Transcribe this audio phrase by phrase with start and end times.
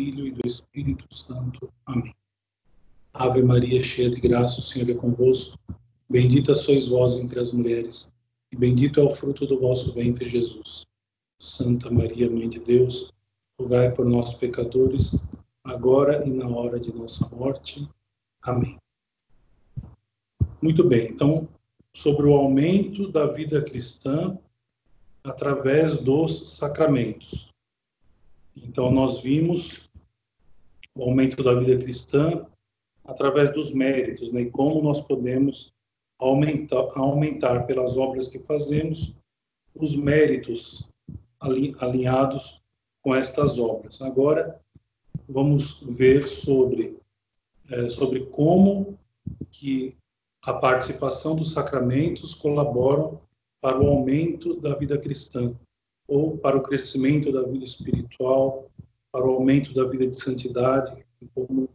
[0.00, 1.70] Filho e do Espírito Santo.
[1.84, 2.14] Amém.
[3.12, 5.58] Ave Maria, cheia de graça, o Senhor é convosco.
[6.08, 8.10] Bendita sois vós entre as mulheres,
[8.50, 10.86] e bendito é o fruto do vosso ventre, Jesus.
[11.38, 13.12] Santa Maria, Mãe de Deus,
[13.60, 15.22] rogai por nós, pecadores,
[15.62, 17.86] agora e na hora de nossa morte.
[18.40, 18.78] Amém.
[20.62, 21.46] Muito bem, então,
[21.94, 24.38] sobre o aumento da vida cristã
[25.22, 27.50] através dos sacramentos.
[28.56, 29.89] Então, nós vimos
[30.94, 32.46] o aumento da vida cristã
[33.04, 34.42] através dos méritos, né?
[34.42, 35.72] E como nós podemos
[36.18, 39.14] aumentar, aumentar pelas obras que fazemos
[39.74, 40.88] os méritos
[41.80, 42.62] alinhados
[43.02, 44.02] com estas obras.
[44.02, 44.60] Agora,
[45.28, 46.98] vamos ver sobre,
[47.70, 48.98] é, sobre como
[49.50, 49.96] que
[50.42, 53.20] a participação dos sacramentos colaboram
[53.60, 55.54] para o aumento da vida cristã,
[56.08, 58.68] ou para o crescimento da vida espiritual,
[59.12, 61.68] para o aumento da vida de santidade, como,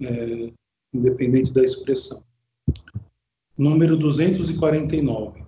[0.00, 0.52] é,
[0.92, 2.24] independente da expressão.
[3.56, 5.44] Número 249.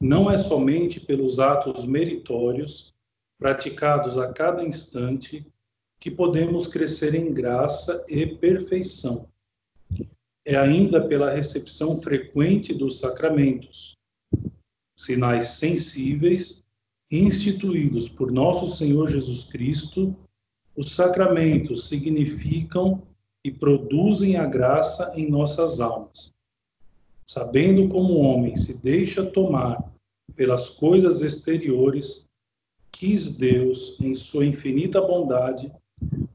[0.00, 2.94] Não é somente pelos atos meritórios
[3.38, 5.46] praticados a cada instante
[5.98, 9.28] que podemos crescer em graça e perfeição
[10.44, 13.96] é ainda pela recepção frequente dos sacramentos,
[14.98, 16.64] sinais sensíveis
[17.10, 20.14] instituídos por nosso Senhor Jesus Cristo.
[20.76, 23.02] Os sacramentos significam
[23.44, 26.32] e produzem a graça em nossas almas.
[27.26, 29.92] Sabendo como o homem se deixa tomar
[30.36, 32.26] pelas coisas exteriores,
[32.92, 35.72] quis Deus, em sua infinita bondade,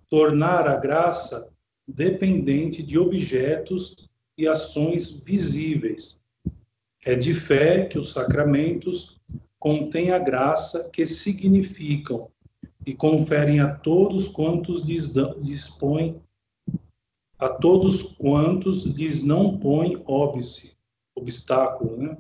[0.09, 1.50] tornar a graça
[1.88, 6.20] dependente de objetos e ações visíveis.
[7.06, 9.14] É de fé que os sacramentos
[9.66, 12.30] contêm a graça que significam
[12.85, 16.22] e conferem a todos quantos lhes dispõem
[17.39, 20.77] a todos quantos lhes não põe óbice,
[21.16, 22.16] obstáculo, né?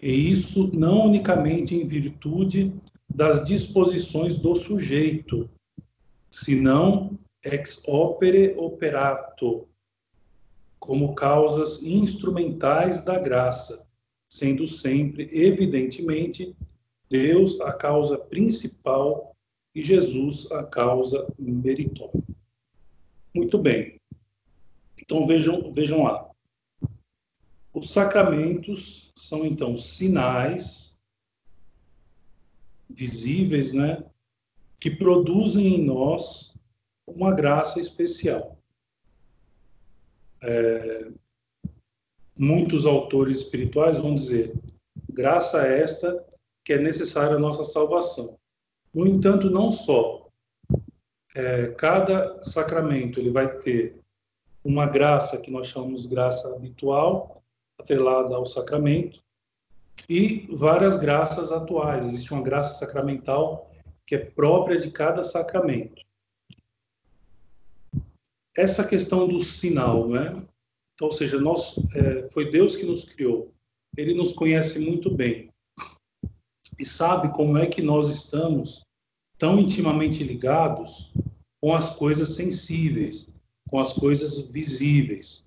[0.00, 2.74] E isso não unicamente em virtude
[3.06, 5.50] das disposições do sujeito,
[6.30, 9.68] senão ex opere operato,
[10.80, 13.85] como causas instrumentais da graça,
[14.36, 16.54] sendo sempre, evidentemente,
[17.08, 19.36] Deus a causa principal
[19.74, 22.22] e Jesus a causa meritória.
[23.34, 24.00] Muito bem.
[25.00, 26.30] Então vejam, vejam lá.
[27.72, 30.98] Os sacramentos são então sinais
[32.88, 34.04] visíveis, né,
[34.80, 36.56] que produzem em nós
[37.06, 38.58] uma graça especial.
[40.42, 41.10] É,
[42.38, 44.52] muitos autores espirituais vão dizer:
[45.08, 46.24] graça esta
[46.64, 48.38] que é necessária a nossa salvação.
[48.92, 50.26] No entanto, não só.
[51.34, 54.00] É, cada sacramento ele vai ter
[54.64, 57.42] uma graça que nós chamamos graça habitual,
[57.78, 59.22] atrelada ao sacramento,
[60.08, 62.06] e várias graças atuais.
[62.06, 63.70] Existe uma graça sacramental
[64.06, 66.06] que é própria de cada sacramento
[68.56, 70.42] essa questão do sinal, né?
[70.96, 73.52] Então, ou seja, nós, é, foi Deus que nos criou.
[73.96, 75.50] Ele nos conhece muito bem
[76.78, 78.82] e sabe como é que nós estamos
[79.38, 81.12] tão intimamente ligados
[81.60, 83.28] com as coisas sensíveis,
[83.70, 85.44] com as coisas visíveis.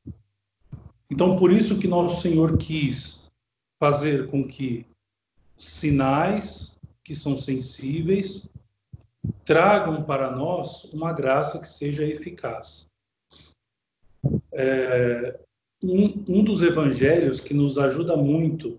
[1.09, 3.31] Então, por isso que nosso Senhor quis
[3.79, 4.85] fazer com que
[5.57, 8.47] sinais que são sensíveis
[9.43, 12.88] tragam para nós uma graça que seja eficaz.
[14.61, 15.39] É,
[15.85, 18.77] um, um dos evangelhos que nos ajuda muito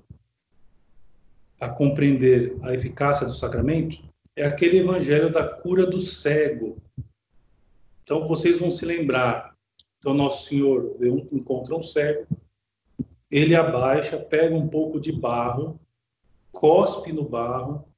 [1.59, 3.99] a compreender a eficácia do sacramento
[4.37, 6.77] é aquele evangelho da cura do cego.
[8.03, 9.57] Então vocês vão se lembrar.
[9.97, 10.99] Então nosso Senhor
[11.33, 12.27] encontra um cego,
[13.31, 15.81] ele abaixa, pega um pouco de barro,
[16.53, 17.89] cospe no barro,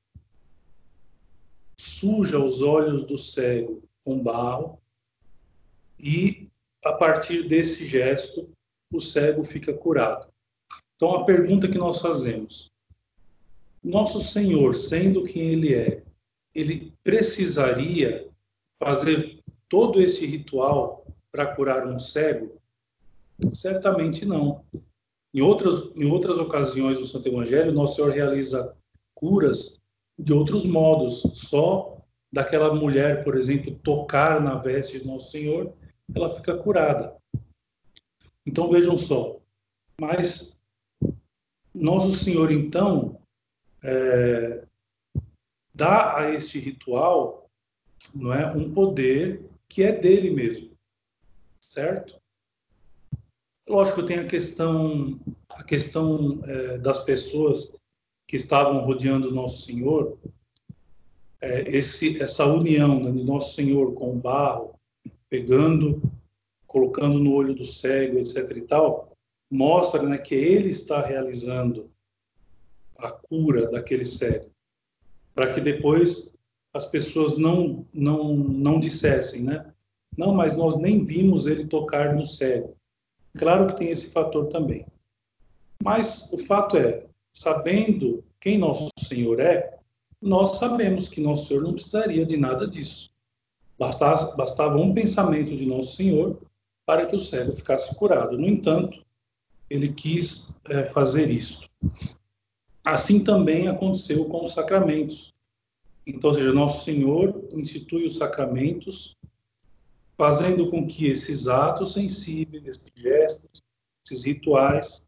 [1.76, 4.78] suja os olhos do cego com barro
[5.98, 6.51] e
[6.84, 8.48] a partir desse gesto,
[8.92, 10.28] o cego fica curado.
[10.96, 12.70] Então, a pergunta que nós fazemos:
[13.82, 16.02] Nosso Senhor, sendo quem Ele é,
[16.54, 18.28] ele precisaria
[18.78, 22.60] fazer todo esse ritual para curar um cego?
[23.52, 24.64] Certamente não.
[25.34, 28.76] Em outras, em outras ocasiões do Santo Evangelho, Nosso Senhor realiza
[29.14, 29.80] curas
[30.18, 31.96] de outros modos, só
[32.30, 35.72] daquela mulher, por exemplo, tocar na veste de Nosso Senhor
[36.14, 37.16] ela fica curada.
[38.46, 39.40] Então vejam só,
[40.00, 40.58] mas
[41.74, 43.20] Nosso Senhor então
[43.82, 44.66] é,
[45.74, 47.50] dá a este ritual
[48.14, 50.76] não é um poder que é dele mesmo,
[51.60, 52.20] certo?
[53.68, 55.18] Lógico, tem a questão,
[55.48, 57.74] a questão é, das pessoas
[58.26, 60.18] que estavam rodeando Nosso Senhor,
[61.40, 64.78] é, esse, essa união né, de Nosso Senhor com o barro,
[65.32, 66.02] pegando,
[66.66, 68.54] colocando no olho do cego, etc.
[68.54, 69.16] e tal,
[69.50, 71.90] mostra né, que ele está realizando
[72.98, 74.50] a cura daquele cego,
[75.34, 76.34] para que depois
[76.74, 79.72] as pessoas não, não, não dissessem, né?
[80.18, 82.76] Não, mas nós nem vimos ele tocar no cego.
[83.38, 84.84] Claro que tem esse fator também.
[85.82, 89.78] Mas o fato é, sabendo quem nosso Senhor é,
[90.20, 93.11] nós sabemos que nosso Senhor não precisaria de nada disso.
[93.82, 96.40] Bastava, bastava um pensamento de nosso Senhor
[96.86, 98.38] para que o cego ficasse curado.
[98.38, 99.04] No entanto,
[99.68, 101.68] ele quis é, fazer isto.
[102.84, 105.34] Assim também aconteceu com os sacramentos.
[106.06, 109.16] Então, ou seja, nosso Senhor institui os sacramentos,
[110.16, 113.62] fazendo com que esses atos sensíveis, esses gestos,
[114.06, 115.02] esses rituais,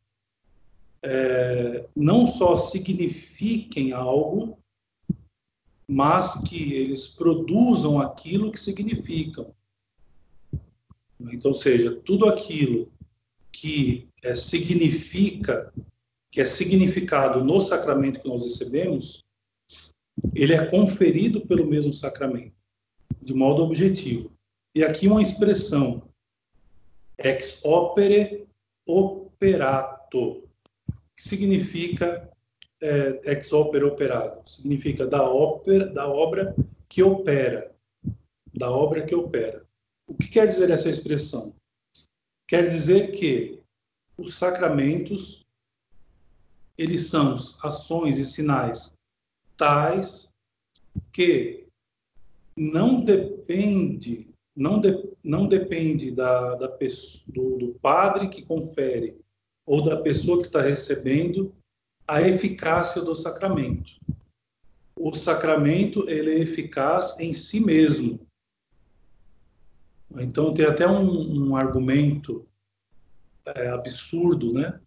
[1.00, 4.58] é, não só signifiquem algo,
[5.86, 9.54] mas que eles produzam aquilo que significam.
[11.20, 12.90] Então, seja, tudo aquilo
[13.52, 15.72] que é, significa,
[16.30, 19.24] que é significado no sacramento que nós recebemos,
[20.34, 22.54] ele é conferido pelo mesmo sacramento,
[23.22, 24.32] de modo objetivo.
[24.74, 26.02] E aqui uma expressão,
[27.18, 28.46] ex opere
[28.86, 30.42] operato
[31.16, 32.30] que significa
[32.84, 34.42] é, ex opera operado?
[34.48, 36.54] Significa da, ópera, da obra
[36.88, 37.74] que opera.
[38.52, 39.64] Da obra que opera.
[40.06, 41.54] O que quer dizer essa expressão?
[42.46, 43.58] Quer dizer que
[44.18, 45.44] os sacramentos,
[46.76, 48.92] eles são ações e sinais
[49.56, 50.32] tais
[51.12, 51.66] que
[52.56, 56.68] não depende não, de, não depende da, da
[57.28, 59.18] do, do padre que confere
[59.66, 61.52] ou da pessoa que está recebendo
[62.06, 63.92] a eficácia do sacramento.
[64.96, 68.20] O sacramento ele é eficaz em si mesmo.
[70.16, 72.46] Então tem até um, um argumento
[73.46, 74.80] é, absurdo, né?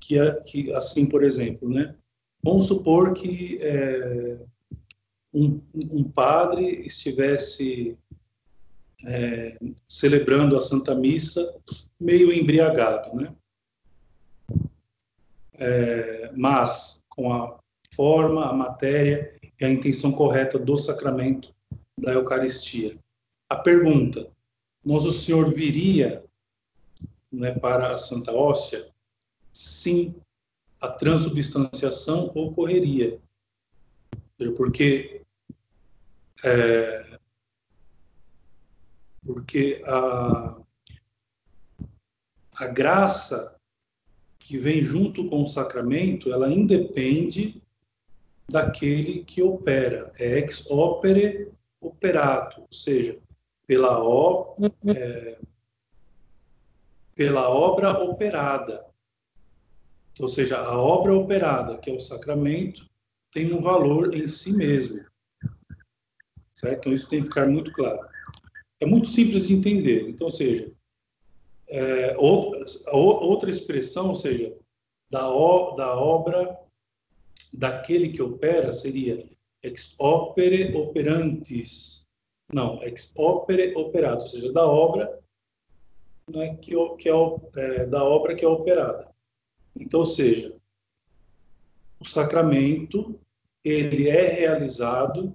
[0.00, 1.94] Que, é, que assim, por exemplo, né?
[2.42, 4.38] Vamos supor que é,
[5.32, 7.96] um, um, padre estivesse
[9.06, 11.58] é, celebrando a Santa Missa
[11.98, 13.34] meio embriagado, né?
[15.58, 17.58] É, mas com a
[17.94, 21.54] forma, a matéria e a intenção correta do sacramento
[21.98, 22.98] da Eucaristia.
[23.48, 24.30] A pergunta:
[24.84, 26.24] Nosso Senhor viria
[27.30, 28.90] né, para a Santa Hóstia?
[29.52, 30.14] Sim,
[30.80, 33.20] a transubstanciação ocorreria.
[34.56, 35.22] Porque,
[36.42, 37.18] é,
[39.24, 40.56] porque a,
[42.56, 43.53] a graça
[44.44, 47.62] que vem junto com o sacramento, ela independe
[48.46, 50.12] daquele que opera.
[50.18, 51.50] É ex opere
[51.80, 53.18] operato, ou seja,
[53.66, 54.54] pela, o,
[54.94, 55.38] é,
[57.14, 58.84] pela obra operada.
[60.20, 62.86] Ou seja, a obra operada, que é o sacramento,
[63.32, 65.02] tem um valor em si mesmo.
[66.54, 66.80] Certo?
[66.80, 68.06] Então, isso tem que ficar muito claro.
[68.78, 70.06] É muito simples de entender.
[70.06, 70.70] Então, ou seja,
[71.74, 74.56] é, outra, outra expressão, ou seja,
[75.10, 76.56] da, o, da obra
[77.52, 79.28] daquele que opera seria
[79.60, 82.06] ex opere operantes.
[82.52, 85.20] Não, ex opere operato, ou seja, da obra
[86.32, 87.14] né, que, que é,
[87.56, 89.12] é, da obra que é operada.
[89.74, 90.56] Então, ou seja,
[91.98, 93.18] o sacramento
[93.64, 95.34] ele é realizado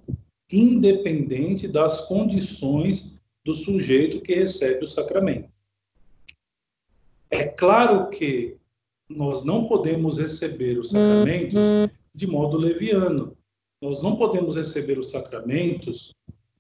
[0.49, 5.49] independente das condições do sujeito que recebe o sacramento.
[7.29, 8.57] É claro que
[9.07, 11.59] nós não podemos receber os sacramentos
[12.13, 13.37] de modo leviano.
[13.81, 16.13] Nós não podemos receber os sacramentos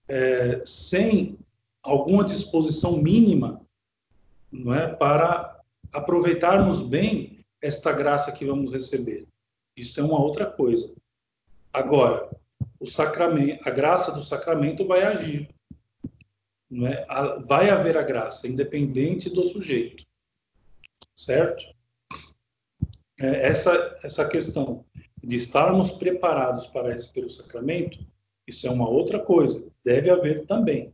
[0.07, 1.37] é, sem
[1.83, 3.61] alguma disposição mínima,
[4.51, 5.59] não é, para
[5.91, 9.27] aproveitarmos bem esta graça que vamos receber.
[9.75, 10.95] Isso é uma outra coisa.
[11.73, 12.29] Agora,
[12.79, 15.49] o sacramento, a graça do sacramento vai agir.
[16.69, 17.05] Não é?
[17.47, 20.08] Vai haver a graça, independente do sujeito
[21.19, 21.65] certo?
[23.19, 24.85] É, essa, essa questão
[25.21, 27.99] de estarmos preparados para receber o sacramento,
[28.47, 30.93] isso é uma outra coisa, deve haver também.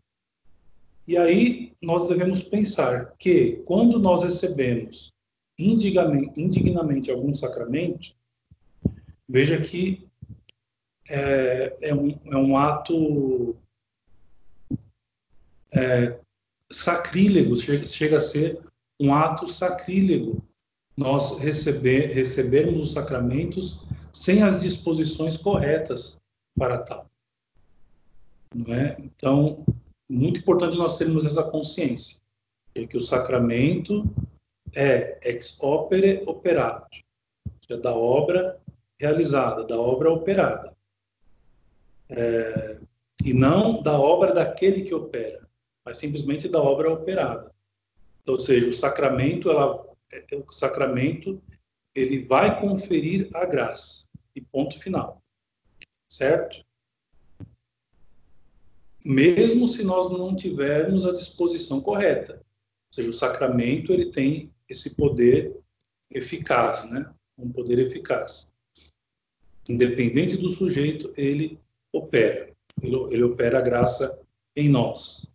[1.07, 5.13] E aí nós devemos pensar que quando nós recebemos
[5.59, 8.13] indignamente, algum sacramento,
[9.29, 10.09] veja que
[11.07, 13.55] é, é, um, é um ato
[15.71, 16.19] é,
[16.71, 18.59] sacrílego, chega, chega a ser
[18.99, 20.41] um ato sacrílego
[20.95, 23.83] nós receber, recebermos os sacramentos
[24.13, 26.17] sem as disposições corretas
[26.57, 27.09] para tal.
[28.53, 28.95] Não é?
[28.99, 29.65] Então,
[30.09, 32.21] muito importante nós termos essa consciência,
[32.73, 34.05] de que o sacramento
[34.73, 36.97] é ex opere operato,
[37.61, 38.57] seja, da obra
[38.97, 40.73] realizada, da obra operada.
[42.09, 42.79] É,
[43.25, 45.47] e não da obra daquele que opera,
[45.83, 47.54] mas simplesmente da obra operada.
[48.25, 51.39] Então, ou seja, o sacramento, ela, é, o sacramento,
[51.93, 54.07] ele vai conferir a graça.
[54.35, 55.21] E ponto final.
[56.11, 56.65] Certo?
[59.05, 62.33] Mesmo se nós não tivermos a disposição correta.
[62.33, 65.55] Ou seja, o sacramento, ele tem esse poder
[66.09, 67.13] eficaz, né?
[67.37, 68.47] Um poder eficaz.
[69.69, 71.59] Independente do sujeito, ele
[71.93, 72.51] opera.
[72.81, 74.19] Ele, ele opera a graça
[74.55, 75.29] em nós.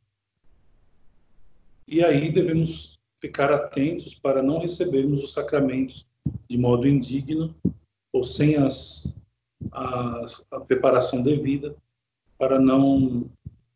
[1.90, 6.06] E aí devemos ficar atentos para não recebermos os sacramentos
[6.49, 7.52] de modo indigno
[8.12, 9.12] ou sem as,
[9.73, 11.75] as, a preparação devida
[12.38, 13.28] para não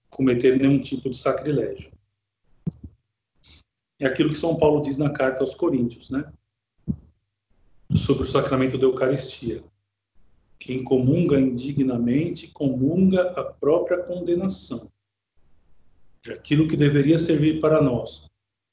[0.08, 1.90] cometer nenhum tipo de sacrilégio.
[3.98, 6.32] É aquilo que São Paulo diz na carta aos Coríntios, né?
[7.96, 9.64] Sobre o sacramento da Eucaristia.
[10.56, 14.88] Quem comunga indignamente, comunga a própria condenação.
[16.30, 18.30] Aquilo que deveria servir para nós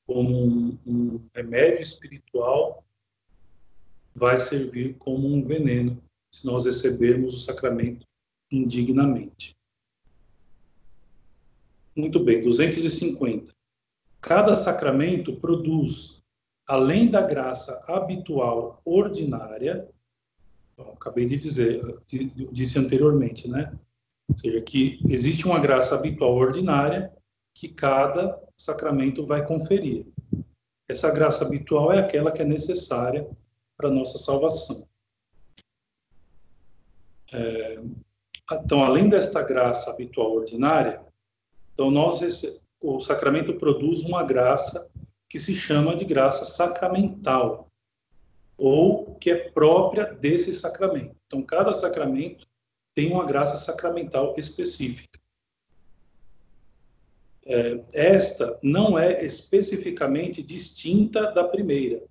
[0.08, 2.84] como um, um remédio espiritual
[4.16, 6.02] vai servir como um veneno
[6.34, 8.06] se nós recebermos o sacramento
[8.52, 9.56] indignamente.
[11.96, 13.54] Muito bem, 250.
[14.22, 16.22] Cada sacramento produz,
[16.68, 19.90] além da graça habitual ordinária,
[20.78, 21.82] acabei de dizer,
[22.52, 23.78] disse anteriormente, né?
[24.30, 27.12] Ou seja, que existe uma graça habitual ordinária
[27.62, 30.08] que cada sacramento vai conferir.
[30.90, 33.30] Essa graça habitual é aquela que é necessária
[33.78, 34.88] para a nossa salvação.
[37.32, 37.80] É,
[38.52, 41.06] então, além desta graça habitual ordinária,
[41.72, 42.20] então nós
[42.82, 44.90] o sacramento produz uma graça
[45.30, 47.70] que se chama de graça sacramental,
[48.58, 51.16] ou que é própria desse sacramento.
[51.28, 52.48] Então, cada sacramento
[52.96, 55.21] tem uma graça sacramental específica.
[57.46, 62.04] É, esta não é especificamente distinta da primeira,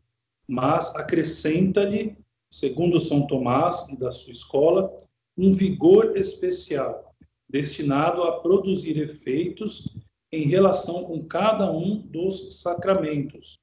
[0.46, 2.16] mas acrescenta-lhe,
[2.50, 4.96] segundo São Tomás e da sua escola,
[5.38, 7.14] um vigor especial,
[7.48, 9.88] destinado a produzir efeitos
[10.32, 13.58] em relação com cada um dos sacramentos.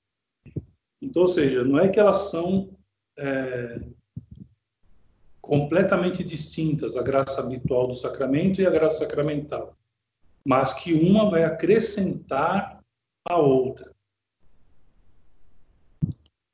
[1.01, 2.69] Então, ou seja, não é que elas são
[3.17, 3.79] é,
[5.41, 9.77] completamente distintas, a graça habitual do sacramento e a graça sacramental,
[10.47, 12.81] mas que uma vai acrescentar
[13.25, 13.93] a outra.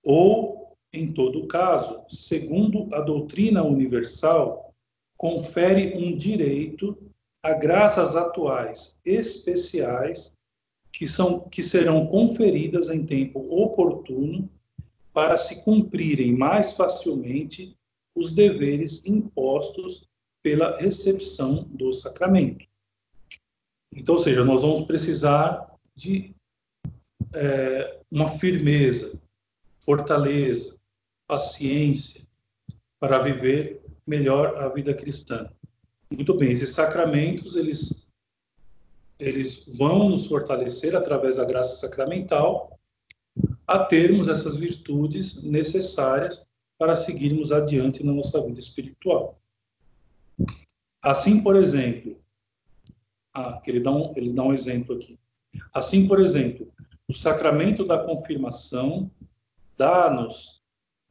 [0.04, 4.74] Ou, em todo caso, segundo a doutrina universal,
[5.16, 6.98] confere um direito
[7.44, 10.34] a graças atuais especiais
[10.92, 14.50] que são que serão conferidas em tempo oportuno
[15.14, 17.78] para se cumprirem mais facilmente
[18.16, 20.04] os deveres impostos
[20.42, 22.73] pela recepção do sacramento.
[23.96, 26.36] Então, ou seja, nós vamos precisar de
[27.34, 29.22] é, uma firmeza,
[29.84, 30.78] fortaleza,
[31.28, 32.28] paciência
[33.00, 35.50] para viver melhor a vida cristã.
[36.12, 38.08] Muito bem, esses sacramentos, eles,
[39.20, 42.80] eles vão nos fortalecer através da graça sacramental
[43.66, 46.46] a termos essas virtudes necessárias
[46.78, 49.40] para seguirmos adiante na nossa vida espiritual.
[51.02, 52.23] Assim, por exemplo,
[53.34, 55.20] ah, ele, dá um, ele dá um exemplo aqui.
[55.74, 56.72] Assim, por exemplo,
[57.08, 59.10] o sacramento da confirmação
[59.78, 60.62] dá-nos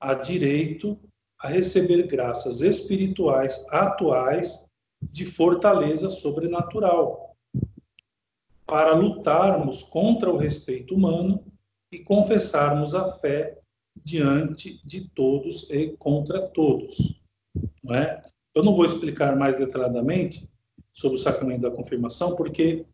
[0.00, 0.98] a direito
[1.38, 4.68] a receber graças espirituais atuais
[5.02, 7.36] de fortaleza sobrenatural,
[8.64, 11.44] para lutarmos contra o respeito humano
[11.90, 13.58] e confessarmos a fé
[14.04, 17.20] diante de todos e contra todos.
[17.82, 18.22] Não é?
[18.54, 20.48] Eu não vou explicar mais detalhadamente
[20.92, 22.84] sobre o sacramento da confirmação, porque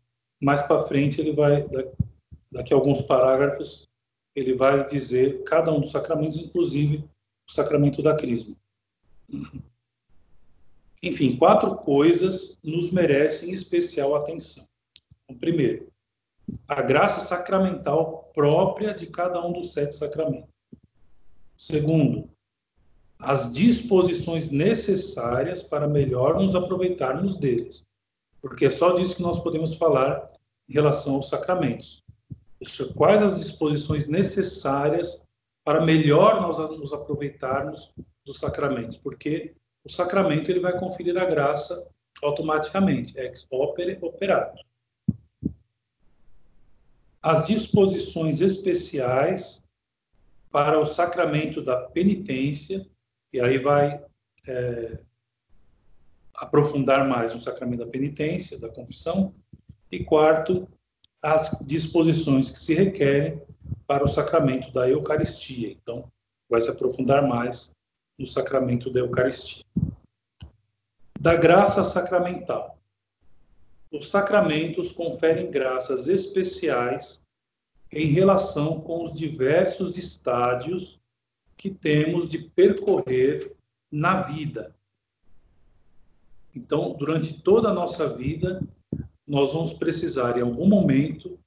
[0.41, 1.67] mais para frente ele vai,
[2.51, 3.87] daqui a alguns parágrafos,
[4.35, 7.03] ele vai dizer cada um dos sacramentos, inclusive
[7.47, 8.55] o sacramento da crisma.
[11.01, 14.65] Enfim, quatro coisas nos merecem especial atenção.
[15.39, 15.91] Primeiro,
[16.67, 20.49] a graça sacramental própria de cada um dos sete sacramentos.
[21.55, 22.29] Segundo,
[23.19, 27.85] as disposições necessárias para melhor nos aproveitarmos deles.
[28.41, 30.25] Porque é só disso que nós podemos falar
[30.67, 32.03] em relação aos sacramentos.
[32.95, 35.25] Quais as disposições necessárias
[35.63, 37.93] para melhor nós nos aproveitarmos
[38.25, 38.97] dos sacramentos?
[38.97, 41.89] Porque o sacramento ele vai conferir a graça
[42.21, 44.61] automaticamente, ex opere operato.
[47.21, 49.63] As disposições especiais
[50.51, 52.85] para o sacramento da penitência,
[53.31, 54.03] e aí vai
[54.47, 54.99] é,
[56.39, 59.33] aprofundar mais no sacramento da penitência, da confissão,
[59.91, 60.67] e quarto,
[61.21, 63.41] as disposições que se requerem
[63.85, 65.71] para o sacramento da Eucaristia.
[65.71, 66.09] Então,
[66.49, 67.71] vai se aprofundar mais
[68.17, 69.63] no sacramento da Eucaristia.
[71.19, 72.77] Da graça sacramental.
[73.91, 77.21] Os sacramentos conferem graças especiais
[77.91, 80.99] em relação com os diversos estádios
[81.57, 83.53] que temos de percorrer
[83.91, 84.75] na vida.
[86.59, 88.61] Então, durante toda a nossa vida,
[89.25, 91.39] nós vamos precisar, em algum momento,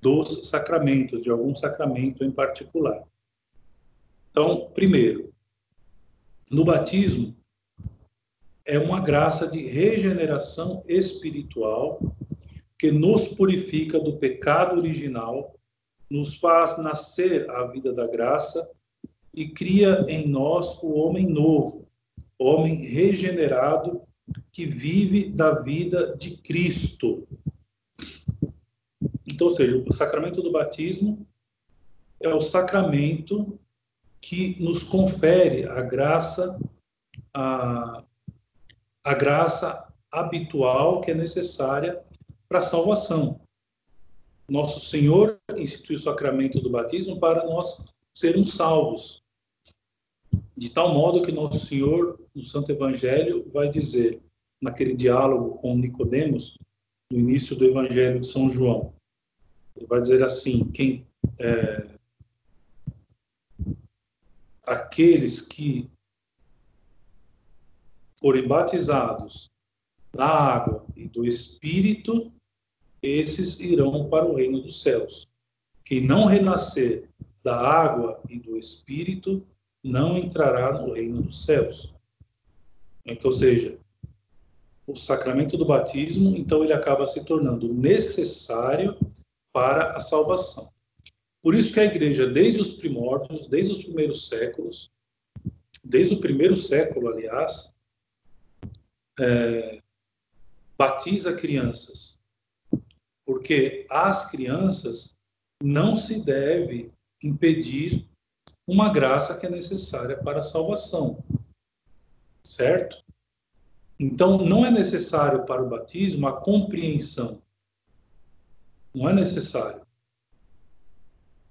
[0.00, 3.02] dos sacramentos, de algum sacramento em particular.
[4.30, 5.32] Então, primeiro,
[6.50, 7.36] no batismo,
[8.64, 12.00] é uma graça de regeneração espiritual
[12.78, 15.54] que nos purifica do pecado original,
[16.08, 18.70] nos faz nascer a vida da graça
[19.32, 21.86] e cria em nós o homem novo,
[22.38, 24.02] homem regenerado
[24.52, 27.26] que vive da vida de Cristo.
[29.26, 31.26] Então, ou seja, o sacramento do batismo
[32.20, 33.58] é o sacramento
[34.20, 36.58] que nos confere a graça,
[37.34, 38.04] a,
[39.02, 42.02] a graça habitual que é necessária
[42.48, 43.40] para a salvação.
[44.48, 49.23] Nosso Senhor instituiu o sacramento do batismo para nós sermos salvos.
[50.56, 54.22] De tal modo que nosso Senhor, no Santo Evangelho, vai dizer,
[54.60, 56.56] naquele diálogo com Nicodemos,
[57.10, 58.94] no início do Evangelho de São João,
[59.76, 61.06] ele vai dizer assim: quem
[61.40, 61.86] é,
[64.66, 65.90] aqueles que
[68.20, 69.50] forem batizados
[70.12, 72.32] da água e do Espírito,
[73.02, 75.28] esses irão para o reino dos céus.
[75.84, 77.10] Quem não renascer
[77.42, 79.46] da água e do Espírito
[79.84, 81.92] não entrará no reino dos céus.
[83.04, 83.78] Então, ou seja,
[84.86, 88.96] o sacramento do batismo, então ele acaba se tornando necessário
[89.52, 90.72] para a salvação.
[91.42, 94.90] Por isso que a igreja, desde os primórdios, desde os primeiros séculos,
[95.84, 97.74] desde o primeiro século, aliás,
[99.20, 99.82] é,
[100.78, 102.18] batiza crianças.
[103.26, 105.14] Porque às crianças
[105.62, 106.90] não se deve
[107.22, 108.08] impedir
[108.66, 111.22] uma graça que é necessária para a salvação.
[112.42, 113.02] Certo?
[113.98, 117.42] Então, não é necessário para o batismo a compreensão.
[118.94, 119.82] Não é necessário.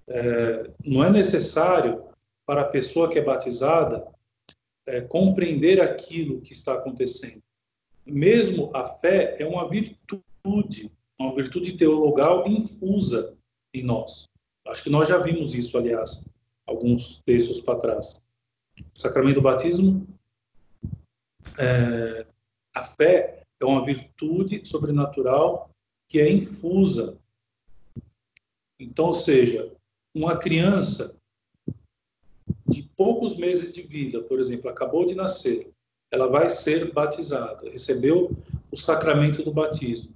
[0.06, 2.04] É, não é necessário
[2.44, 4.06] para a pessoa que é batizada
[4.86, 7.42] é, compreender aquilo que está acontecendo.
[8.04, 13.34] Mesmo a fé é uma virtude, uma virtude teologal infusa
[13.72, 14.28] em nós.
[14.66, 16.24] Acho que nós já vimos isso, aliás,
[16.66, 18.20] alguns textos para trás.
[18.94, 20.06] O sacramento do batismo,
[21.58, 22.26] é,
[22.74, 25.70] a fé é uma virtude sobrenatural
[26.08, 27.16] que é infusa.
[28.78, 29.72] Então, ou seja,
[30.14, 31.18] uma criança
[32.66, 35.70] de poucos meses de vida, por exemplo, acabou de nascer,
[36.10, 38.30] ela vai ser batizada, recebeu
[38.70, 40.12] o sacramento do batismo.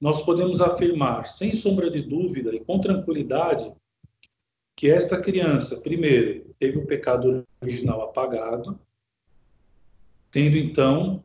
[0.00, 3.72] Nós podemos afirmar, sem sombra de dúvida e com tranquilidade,
[4.76, 8.78] que esta criança, primeiro, teve o pecado original apagado,
[10.30, 11.24] tendo então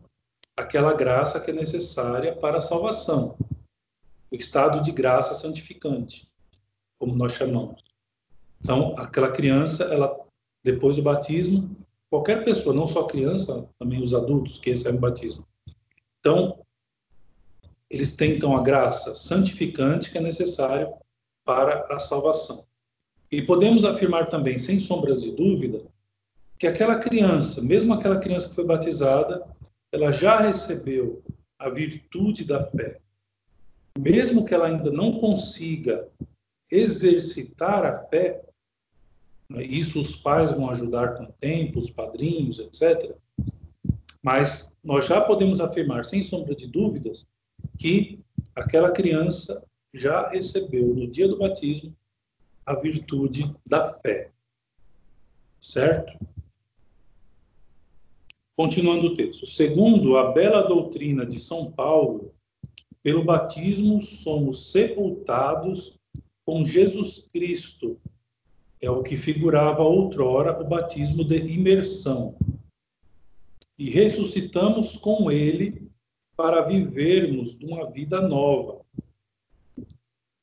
[0.55, 3.37] aquela graça que é necessária para a salvação,
[4.31, 6.31] o estado de graça santificante,
[6.97, 7.83] como nós chamamos.
[8.61, 10.17] Então, aquela criança, ela
[10.63, 11.75] depois do batismo,
[12.09, 15.45] qualquer pessoa, não só criança, também os adultos que recebem o batismo.
[16.19, 16.63] Então,
[17.89, 20.93] eles têm então a graça santificante que é necessária
[21.43, 22.70] para a salvação.
[23.31, 25.81] E podemos afirmar também, sem sombras de dúvida,
[26.59, 29.47] que aquela criança, mesmo aquela criança que foi batizada,
[29.91, 31.23] ela já recebeu
[31.57, 32.99] a virtude da fé.
[33.97, 36.07] Mesmo que ela ainda não consiga
[36.69, 38.43] exercitar a fé,
[39.49, 43.15] né, isso os pais vão ajudar com o tempo, os padrinhos, etc.
[44.21, 47.25] Mas nós já podemos afirmar, sem sombra de dúvidas,
[47.77, 48.19] que
[48.55, 51.93] aquela criança já recebeu no dia do batismo
[52.65, 54.31] a virtude da fé.
[55.59, 56.17] Certo?
[58.55, 59.45] Continuando o texto.
[59.45, 62.33] Segundo a bela doutrina de São Paulo,
[63.03, 65.97] pelo batismo somos sepultados
[66.45, 67.99] com Jesus Cristo.
[68.79, 72.35] É o que figurava outrora o batismo de imersão.
[73.77, 75.89] E ressuscitamos com ele
[76.35, 78.81] para vivermos uma vida nova.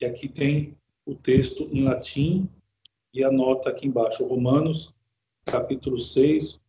[0.00, 0.77] E aqui tem
[1.08, 2.46] o texto em latim
[3.14, 4.94] e a nota aqui embaixo, Romanos,
[5.46, 6.60] capítulo 6,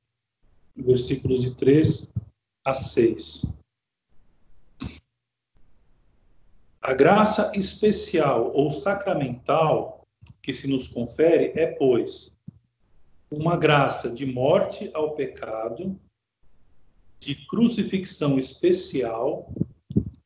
[0.78, 2.08] versículos de 3
[2.63, 3.54] a 6.
[6.82, 10.08] A graça especial ou sacramental
[10.41, 12.32] que se nos confere é, pois,
[13.30, 15.99] uma graça de morte ao pecado,
[17.19, 19.54] de crucifixão especial,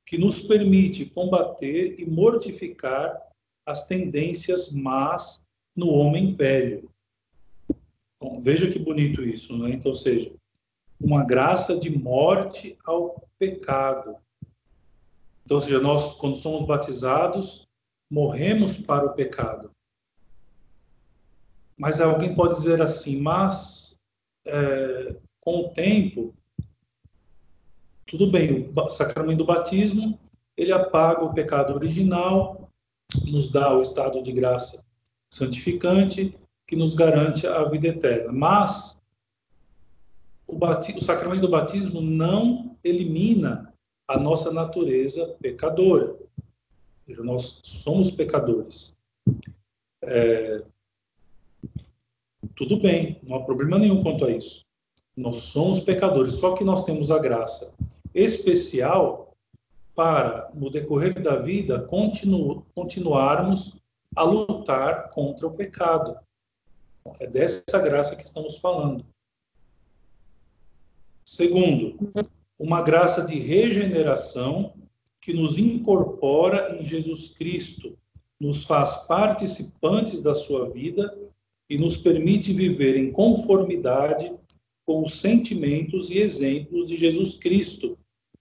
[0.06, 3.33] que nos permite combater e mortificar
[3.66, 5.42] as tendências más
[5.76, 6.90] no homem velho.
[8.18, 9.72] Então, veja que bonito isso, né?
[9.72, 10.34] Então, seja,
[11.00, 14.18] uma graça de morte ao pecado,
[15.46, 17.68] então, seja, nós, quando somos batizados,
[18.10, 19.72] morremos para o pecado.
[21.78, 24.00] Mas alguém pode dizer assim, mas
[24.46, 26.34] é, com o tempo,
[28.06, 30.20] tudo bem, o sacramento do batismo,
[30.56, 32.63] ele apaga o pecado original,
[33.26, 34.84] nos dá o estado de graça
[35.32, 36.38] santificante,
[36.68, 38.32] que nos garante a vida eterna.
[38.32, 38.98] Mas
[40.48, 43.74] o, o sacramento do batismo não elimina
[44.08, 46.16] a nossa natureza pecadora.
[47.20, 48.96] Nós somos pecadores.
[50.02, 50.64] É,
[52.56, 54.66] tudo bem, não há problema nenhum quanto a isso.
[55.16, 57.74] Nós somos pecadores, só que nós temos a graça
[58.14, 59.23] especial
[59.96, 63.76] para, no decorrer da vida, continu, continuarmos
[64.16, 66.18] a lutar contra o pecado.
[67.20, 69.06] É dessa graça que estamos falando.
[71.26, 71.98] Segundo,
[72.58, 74.74] uma graça de regeneração
[75.20, 77.98] que nos incorpora em Jesus Cristo,
[78.40, 81.18] nos faz participantes da sua vida
[81.70, 84.34] e nos permite viver em conformidade
[84.86, 87.98] com os sentimentos e exemplos de Jesus Cristo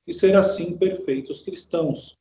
[0.06, 2.16] e ser assim perfeitos cristãos.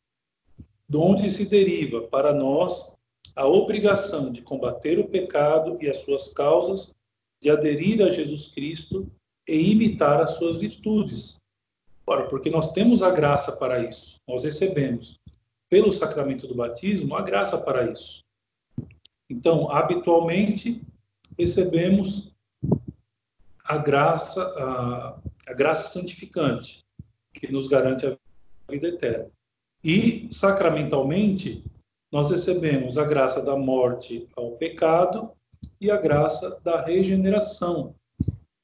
[0.88, 2.96] De onde se deriva para nós
[3.36, 6.94] a obrigação de combater o pecado e as suas causas,
[7.42, 9.10] de aderir a Jesus Cristo
[9.48, 11.42] e imitar as suas virtudes,
[12.06, 15.20] Ora, porque nós temos a graça para isso, nós recebemos
[15.70, 18.22] pelo sacramento do batismo a graça para isso.
[19.30, 20.82] Então, habitualmente,
[21.40, 22.34] recebemos
[23.64, 26.84] a graça, a, a graça santificante,
[27.42, 28.16] que nos garante a
[28.70, 29.32] vida eterna.
[29.84, 31.66] E, sacramentalmente,
[32.12, 35.32] nós recebemos a graça da morte ao pecado
[35.80, 37.96] e a graça da regeneração,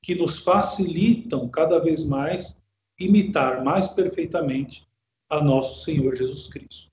[0.03, 2.55] que nos facilitam cada vez mais
[2.99, 4.87] imitar mais perfeitamente
[5.27, 6.91] a nosso Senhor Jesus Cristo.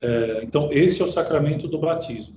[0.00, 2.36] É, então, esse é o sacramento do batismo.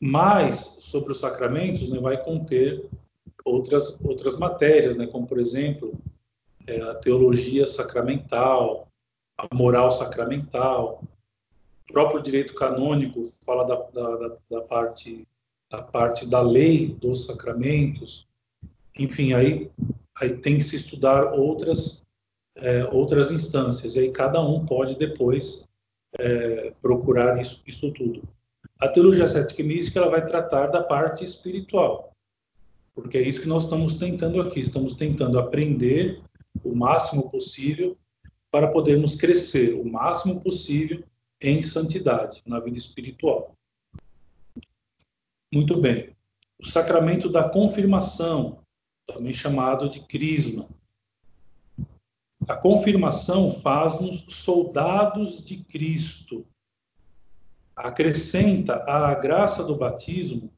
[0.00, 2.88] Mas, sobre os sacramentos, né, vai conter
[3.46, 5.94] outras, outras matérias, né, como, por exemplo,
[6.66, 8.88] é, a teologia sacramental,
[9.38, 11.02] a moral sacramental,
[11.88, 15.26] o próprio direito canônico fala da, da, da, parte,
[15.70, 18.26] da parte da lei dos sacramentos,
[18.98, 19.70] enfim, aí,
[20.16, 22.04] aí tem que se estudar outras,
[22.56, 25.64] é, outras instâncias, e aí cada um pode depois
[26.18, 28.22] é, procurar isso, isso tudo.
[28.80, 32.12] A teologia cética e mística ela vai tratar da parte espiritual,
[32.96, 36.22] porque é isso que nós estamos tentando aqui, estamos tentando aprender
[36.64, 37.94] o máximo possível
[38.50, 41.04] para podermos crescer o máximo possível
[41.38, 43.54] em santidade na vida espiritual.
[45.52, 46.16] Muito bem.
[46.58, 48.62] O sacramento da confirmação,
[49.06, 50.66] também chamado de crisma.
[52.48, 56.46] A confirmação faz-nos soldados de Cristo.
[57.76, 60.55] Acrescenta à graça do batismo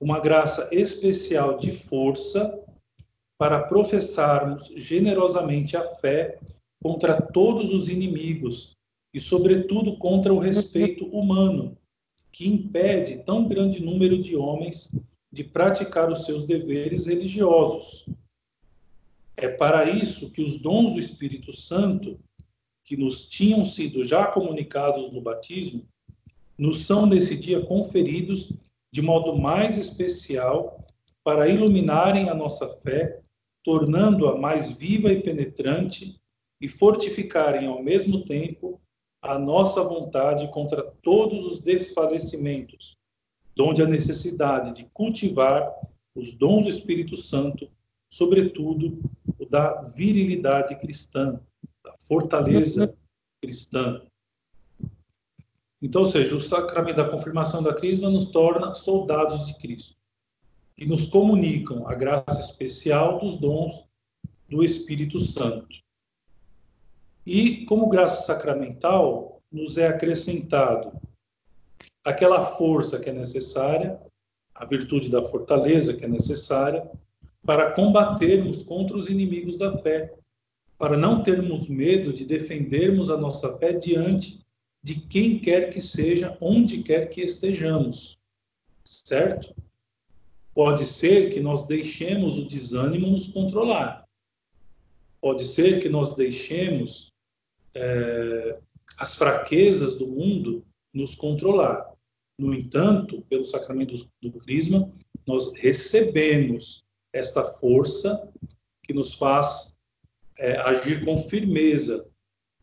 [0.00, 2.62] uma graça especial de força
[3.38, 6.38] para professarmos generosamente a fé
[6.82, 8.76] contra todos os inimigos
[9.12, 11.76] e, sobretudo, contra o respeito humano,
[12.30, 14.90] que impede tão grande número de homens
[15.32, 18.06] de praticar os seus deveres religiosos.
[19.36, 22.18] É para isso que os dons do Espírito Santo,
[22.84, 25.86] que nos tinham sido já comunicados no batismo,
[26.56, 28.52] nos são nesse dia conferidos
[28.96, 30.80] de modo mais especial
[31.22, 33.20] para iluminarem a nossa fé,
[33.62, 36.18] tornando-a mais viva e penetrante
[36.62, 38.80] e fortificarem ao mesmo tempo
[39.20, 42.96] a nossa vontade contra todos os desfalecimentos
[43.54, 45.70] donde a necessidade de cultivar
[46.14, 47.70] os dons do Espírito Santo,
[48.10, 48.98] sobretudo
[49.38, 51.38] o da virilidade cristã,
[51.84, 52.96] da fortaleza
[53.42, 54.00] cristã.
[55.80, 59.96] Então, ou seja, o sacramento da confirmação da Crisma nos torna soldados de Cristo
[60.76, 63.84] e nos comunicam a graça especial dos dons
[64.48, 65.76] do Espírito Santo.
[67.26, 70.92] E, como graça sacramental, nos é acrescentado
[72.04, 74.00] aquela força que é necessária,
[74.54, 76.88] a virtude da fortaleza que é necessária,
[77.44, 80.14] para combatermos contra os inimigos da fé,
[80.78, 84.45] para não termos medo de defendermos a nossa fé diante
[84.86, 88.20] de quem quer que seja, onde quer que estejamos.
[88.84, 89.52] Certo?
[90.54, 94.06] Pode ser que nós deixemos o desânimo nos controlar.
[95.20, 97.12] Pode ser que nós deixemos
[97.74, 98.60] é,
[98.96, 101.92] as fraquezas do mundo nos controlar.
[102.38, 104.88] No entanto, pelo sacramento do, do Crisma,
[105.26, 108.32] nós recebemos esta força
[108.84, 109.74] que nos faz
[110.38, 112.08] é, agir com firmeza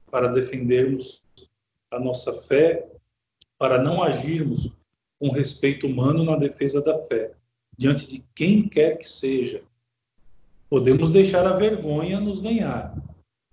[0.09, 1.22] para defendermos
[1.95, 2.87] a nossa fé,
[3.57, 4.71] para não agirmos
[5.19, 7.33] com respeito humano na defesa da fé,
[7.77, 9.63] diante de quem quer que seja.
[10.69, 12.95] Podemos deixar a vergonha nos ganhar,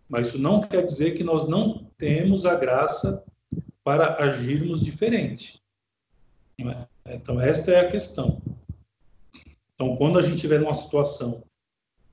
[0.08, 3.22] mas isso não quer dizer que nós não temos a graça
[3.84, 5.60] para agirmos diferente.
[7.06, 8.42] Então, esta é a questão.
[9.74, 11.42] Então, quando a gente estiver numa situação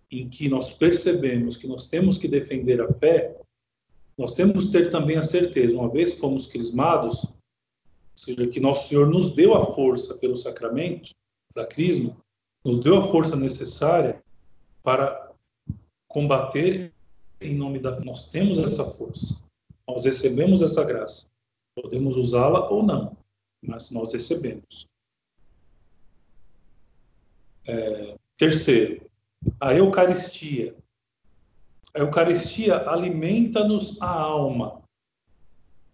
[0.10, 3.36] em que nós percebemos que nós temos que defender a fé,
[4.17, 7.34] nós temos que ter também a certeza, uma vez que fomos crismados, ou
[8.15, 11.12] seja, que nosso Senhor nos deu a força pelo sacramento
[11.53, 12.17] da crisma,
[12.65, 14.21] nos deu a força necessária
[14.82, 15.32] para
[16.08, 16.93] combater
[17.39, 19.43] em nome da nós temos essa força.
[19.88, 21.27] Nós recebemos essa graça.
[21.75, 23.15] Podemos usá-la ou não,
[23.62, 24.88] mas nós recebemos.
[27.65, 29.08] É, terceiro,
[29.60, 30.75] a Eucaristia.
[31.93, 34.82] A Eucaristia alimenta-nos a alma,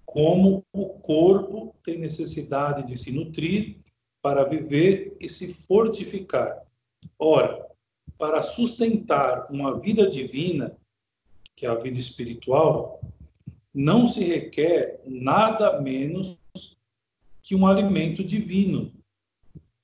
[0.06, 3.78] como o corpo tem necessidade de se nutrir
[4.22, 6.62] para viver e se fortificar.
[7.18, 7.68] Ora,
[8.18, 10.78] para sustentar uma vida divina,
[11.56, 13.02] que é a vida espiritual,
[13.74, 16.38] não se requer nada menos
[17.42, 18.94] que um alimento divino,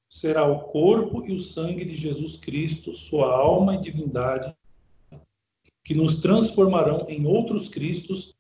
[0.10, 4.56] será o corpo e o sangue de Jesus Cristo, sua alma e divindade,
[5.84, 8.36] que nos transformarão em outros Cristos,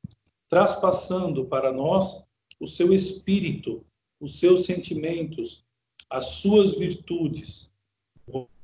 [0.49, 2.23] traspassando para nós
[2.60, 3.86] o seu espírito,
[4.19, 5.63] os seus sentimentos,
[6.10, 7.71] as suas virtudes.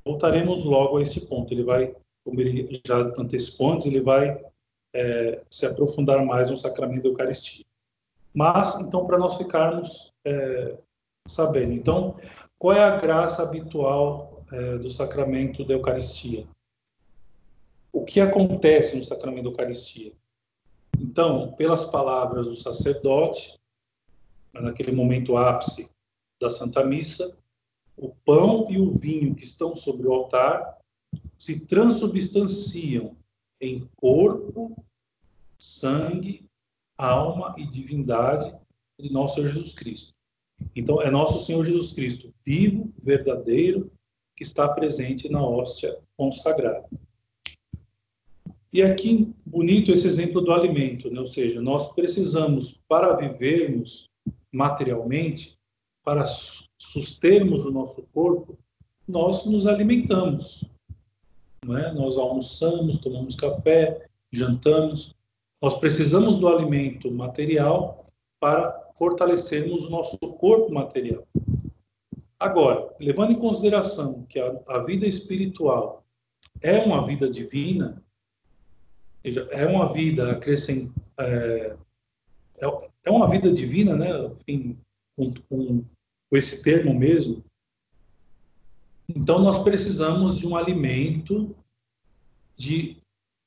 [0.04, 1.52] Voltaremos logo a este ponto.
[1.52, 4.44] Ele vai, como ele já antecipou antes, ele vai
[4.94, 7.64] é, se aprofundar mais no sacramento da Eucaristia.
[8.34, 10.76] Mas, então, para nós ficarmos é,
[11.26, 11.72] sabendo.
[11.72, 12.16] Então,
[12.58, 16.46] qual é a graça habitual é, do sacramento da Eucaristia?
[17.96, 20.12] O que acontece no sacramento da Eucaristia?
[21.00, 23.58] Então, pelas palavras do sacerdote,
[24.52, 25.90] naquele momento ápice
[26.38, 27.38] da Santa Missa,
[27.96, 30.78] o pão e o vinho que estão sobre o altar
[31.38, 33.16] se transubstanciam
[33.62, 34.76] em corpo,
[35.56, 36.46] sangue,
[36.98, 38.54] alma e divindade
[39.00, 40.14] de nosso Senhor Jesus Cristo.
[40.76, 43.90] Então, é nosso Senhor Jesus Cristo, vivo, verdadeiro,
[44.36, 46.86] que está presente na hóstia consagrada.
[48.72, 51.20] E aqui, bonito esse exemplo do alimento, né?
[51.20, 54.10] ou seja, nós precisamos, para vivermos
[54.52, 55.56] materialmente,
[56.04, 56.24] para
[56.78, 58.58] sustermos o nosso corpo,
[59.06, 60.64] nós nos alimentamos.
[61.64, 61.92] Não é?
[61.92, 65.14] Nós almoçamos, tomamos café, jantamos.
[65.60, 68.04] Nós precisamos do alimento material
[68.40, 71.26] para fortalecermos o nosso corpo material.
[72.38, 76.04] Agora, levando em consideração que a, a vida espiritual
[76.62, 78.02] é uma vida divina,
[79.50, 81.76] é uma vida acrescent, é,
[83.04, 84.08] é uma vida divina, né?
[84.40, 84.78] Enfim,
[85.16, 85.84] com, com,
[86.30, 87.42] com esse termo mesmo.
[89.08, 91.54] Então, nós precisamos de um alimento
[92.56, 92.96] de,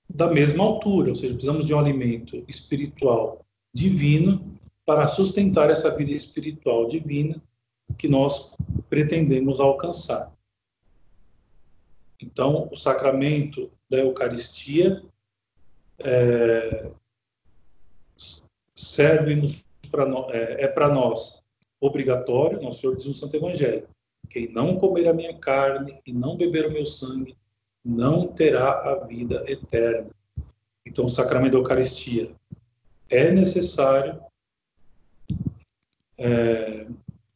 [0.09, 6.11] da mesma altura, ou seja, precisamos de um alimento espiritual divino para sustentar essa vida
[6.11, 7.41] espiritual divina
[7.97, 8.55] que nós
[8.89, 10.33] pretendemos alcançar.
[12.21, 15.03] Então, o sacramento da Eucaristia
[16.03, 16.89] é,
[18.75, 21.43] serve-nos para é, é para nós
[21.81, 23.87] obrigatório, nosso Senhor diz no Santo Evangelho,
[24.29, 27.35] quem não comer a minha carne e não beber o meu sangue
[27.83, 30.09] não terá a vida eterna.
[30.85, 32.31] Então, o sacramento da Eucaristia
[33.09, 34.21] é necessário
[36.17, 36.87] é,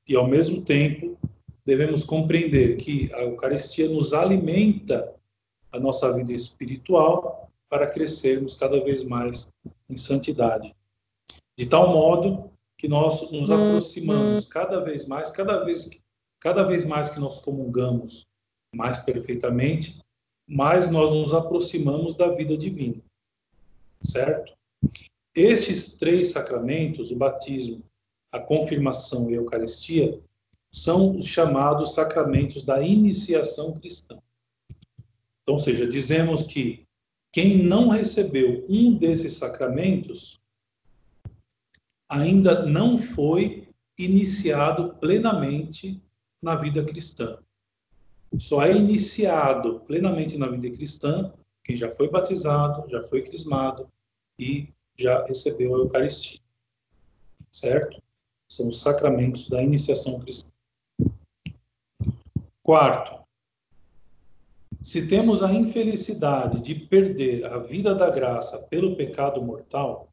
[0.08, 1.18] e, ao mesmo tempo,
[1.66, 5.14] devemos compreender que a Eucaristia nos alimenta
[5.72, 9.50] a nossa vida espiritual para crescermos cada vez mais
[9.90, 10.76] em santidade.
[11.58, 15.90] De tal modo que nós nos aproximamos cada vez mais, cada vez,
[16.40, 18.28] cada vez mais que nós comungamos
[18.76, 20.00] mais perfeitamente,
[20.48, 23.02] mais nós nos aproximamos da vida divina.
[24.04, 24.54] Certo?
[25.34, 27.84] Estes três sacramentos, o batismo,
[28.32, 30.22] a confirmação e a Eucaristia,
[30.72, 34.20] são os chamados sacramentos da iniciação cristã.
[35.42, 36.86] Então, ou seja, dizemos que
[37.34, 40.40] quem não recebeu um desses sacramentos
[42.08, 43.68] ainda não foi
[43.98, 46.00] iniciado plenamente
[46.40, 47.40] na vida cristã.
[48.38, 53.90] Só é iniciado plenamente na vida cristã quem já foi batizado, já foi crismado
[54.38, 56.40] e já recebeu a Eucaristia.
[57.50, 58.02] Certo?
[58.48, 60.50] São os sacramentos da iniciação cristã.
[62.62, 63.23] Quarto,
[64.84, 70.12] se temos a infelicidade de perder a vida da graça pelo pecado mortal,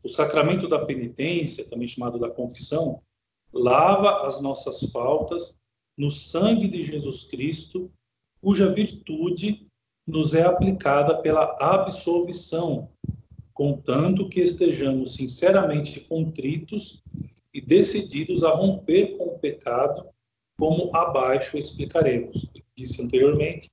[0.00, 3.02] o sacramento da penitência, também chamado da confissão,
[3.52, 5.58] lava as nossas faltas
[5.98, 7.90] no sangue de Jesus Cristo,
[8.40, 9.66] cuja virtude
[10.06, 12.90] nos é aplicada pela absolvição,
[13.52, 17.02] contanto que estejamos sinceramente contritos
[17.52, 20.13] e decididos a romper com o pecado
[20.58, 22.46] como abaixo explicaremos.
[22.76, 23.70] Disse anteriormente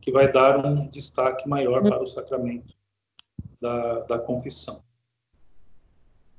[0.00, 2.74] que vai dar um destaque maior para o sacramento
[3.60, 4.82] da, da confissão.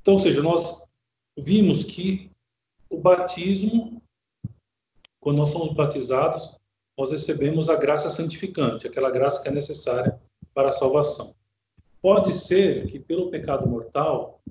[0.02, 0.86] Então, ou seja, nós
[1.38, 2.30] vimos que
[2.90, 4.02] o batismo,
[5.20, 6.58] quando nós somos batizados,
[6.98, 10.20] nós recebemos a graça santificante, aquela graça que é necessária
[10.54, 11.34] para a salvação.
[12.02, 14.42] Pode ser que pelo pecado mortal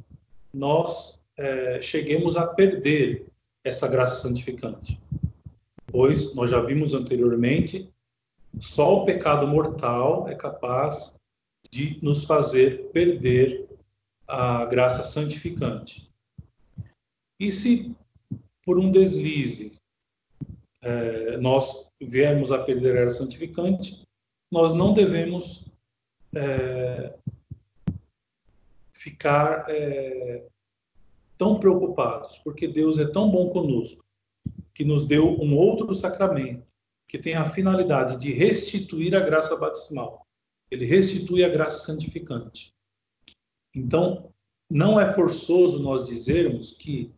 [0.53, 3.27] nós é, cheguemos a perder
[3.63, 4.99] essa graça santificante
[5.93, 7.93] pois nós já vimos anteriormente,
[8.59, 11.13] só o pecado mortal é capaz
[11.71, 13.69] de nos fazer perder
[14.27, 16.11] a graça santificante.
[17.39, 17.95] E se
[18.65, 19.79] por um deslize
[20.81, 24.03] é, nós viermos a perder a graça santificante,
[24.51, 25.67] nós não devemos
[26.35, 27.19] é,
[28.95, 30.47] ficar é,
[31.37, 34.03] tão preocupados, porque Deus é tão bom conosco
[34.75, 36.67] que nos deu um outro sacramento,
[37.09, 40.27] que tem a finalidade de restituir a graça batismal.
[40.71, 42.73] Ele restitui a graça santificante.
[43.75, 44.33] Então,
[44.71, 47.13] não é forçoso nós dizermos que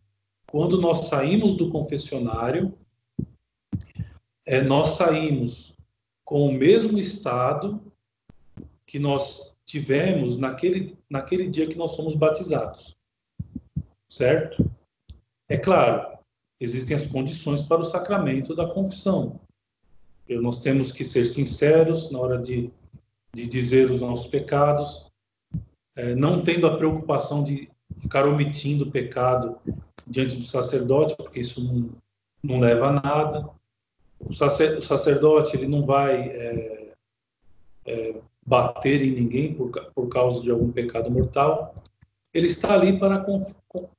[0.47, 2.77] quando nós saímos do confessionário,
[4.45, 5.75] é, nós saímos
[6.23, 7.81] com o mesmo estado
[8.85, 12.95] que nós tivemos naquele, naquele dia que nós somos batizados.
[14.11, 14.69] Certo?
[15.49, 16.14] É claro,
[16.59, 19.39] existem as condições para o sacramento da confissão.
[20.27, 22.71] Nós temos que ser sinceros na hora de,
[23.33, 25.05] de dizer os nossos pecados,
[25.95, 29.57] é, não tendo a preocupação de ficar omitindo o pecado
[30.07, 31.89] diante do sacerdote, porque isso não,
[32.43, 33.49] não leva a nada.
[34.19, 36.93] O, sacer, o sacerdote ele não vai é,
[37.85, 38.15] é,
[38.45, 41.73] bater em ninguém por, por causa de algum pecado mortal.
[42.33, 43.25] Ele está ali para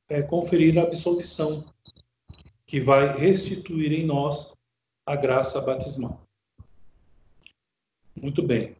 [0.08, 1.64] é, conferir a absolvição
[2.66, 4.54] que vai restituir em nós
[5.06, 6.20] a graça batismal.
[8.20, 8.76] Muito bem.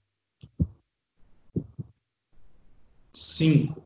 [3.15, 3.81] 5.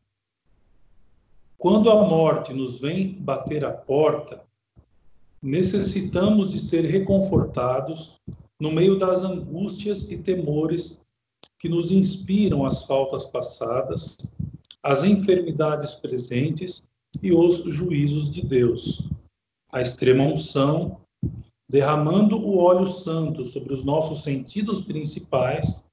[1.57, 4.43] Quando a morte nos vem bater a porta,
[5.41, 8.19] necessitamos de ser reconfortados
[8.59, 10.99] no meio das angústias e temores
[11.59, 14.17] que nos inspiram as faltas passadas,
[14.81, 16.83] as enfermidades presentes
[17.21, 19.11] e os juízos de Deus
[19.71, 20.97] a extrema unção,
[21.69, 25.83] derramando o óleo santo sobre os nossos sentidos principais,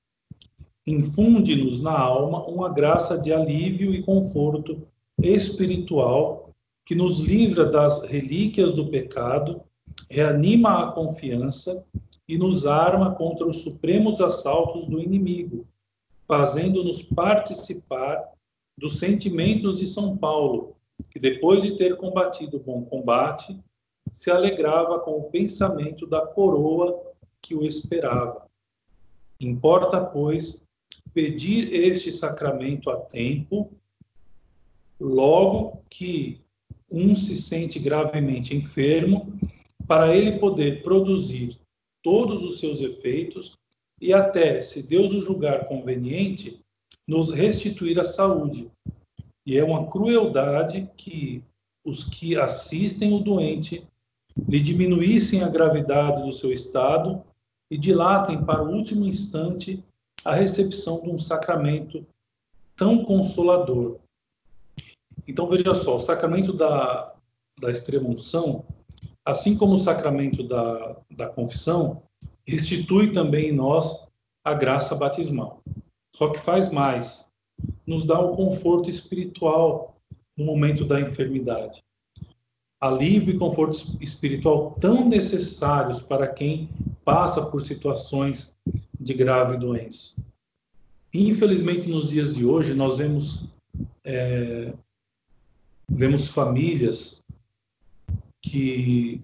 [0.86, 4.86] infunde-nos na alma uma graça de alívio e conforto
[5.22, 6.50] espiritual
[6.84, 9.62] que nos livra das relíquias do pecado,
[10.10, 11.84] reanima a confiança
[12.26, 15.66] e nos arma contra os supremos assaltos do inimigo,
[16.26, 18.32] fazendo-nos participar
[18.78, 20.76] dos sentimentos de São Paulo,
[21.10, 23.58] que depois de ter combatido bom combate,
[24.12, 27.00] se alegrava com o pensamento da coroa
[27.40, 28.46] que o esperava.
[29.40, 30.64] Importa, pois,
[31.14, 33.70] pedir este sacramento a tempo,
[34.98, 36.40] logo que
[36.90, 39.38] um se sente gravemente enfermo,
[39.86, 41.58] para ele poder produzir
[42.02, 43.56] todos os seus efeitos
[44.00, 46.60] e até, se Deus o julgar conveniente,
[47.06, 48.70] nos restituir a saúde.
[49.48, 51.42] E é uma crueldade que
[51.82, 53.82] os que assistem o doente
[54.46, 57.24] lhe diminuíssem a gravidade do seu estado
[57.70, 59.82] e dilatem para o último instante
[60.22, 62.06] a recepção de um sacramento
[62.76, 63.96] tão consolador.
[65.26, 67.16] Então, veja só, o sacramento da,
[67.58, 68.66] da extrema-unção,
[69.24, 72.02] assim como o sacramento da, da confissão,
[72.46, 73.98] restitui também em nós
[74.44, 75.62] a graça batismal.
[76.14, 77.27] Só que faz mais,
[77.86, 79.96] nos dá o conforto espiritual
[80.36, 81.82] no momento da enfermidade.
[82.80, 86.68] Alívio e conforto espiritual tão necessários para quem
[87.04, 88.54] passa por situações
[89.00, 90.14] de grave doença.
[91.12, 93.48] Infelizmente, nos dias de hoje, nós vemos,
[94.04, 94.72] é,
[95.88, 97.22] vemos famílias
[98.42, 99.22] que,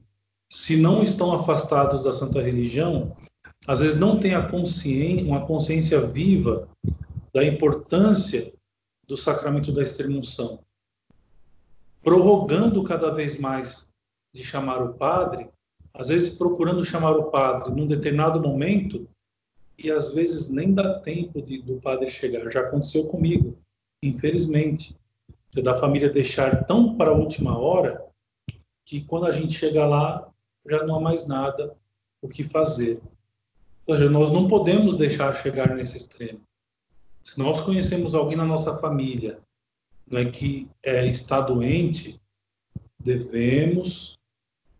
[0.50, 3.14] se não estão afastados da santa religião,
[3.66, 6.68] às vezes não têm a consciência, uma consciência viva
[7.34, 8.54] da importância
[9.06, 10.64] do sacramento da extremunção,
[12.00, 13.90] prorrogando cada vez mais
[14.32, 15.50] de chamar o padre,
[15.92, 19.08] às vezes procurando chamar o padre num determinado momento
[19.76, 22.50] e às vezes nem dá tempo de, do padre chegar.
[22.50, 23.58] Já aconteceu comigo,
[24.02, 24.96] infelizmente.
[25.62, 28.04] Da família deixar tão para a última hora
[28.84, 30.28] que quando a gente chega lá
[30.68, 31.76] já não há mais nada
[32.20, 33.00] o que fazer.
[33.86, 36.40] Ou seja, nós não podemos deixar chegar nesse extremo.
[37.24, 39.40] Se nós conhecemos alguém na nossa família
[40.06, 42.20] não é que é, está doente,
[43.02, 44.18] devemos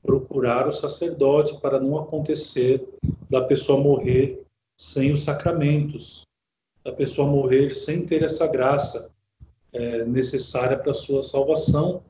[0.02, 2.86] procurar o sacerdote para não acontecer
[3.30, 4.44] da pessoa morrer
[4.76, 6.26] sem os sacramentos,
[6.84, 9.10] da pessoa morrer sem ter essa graça
[9.72, 12.04] é, necessária para a sua salvação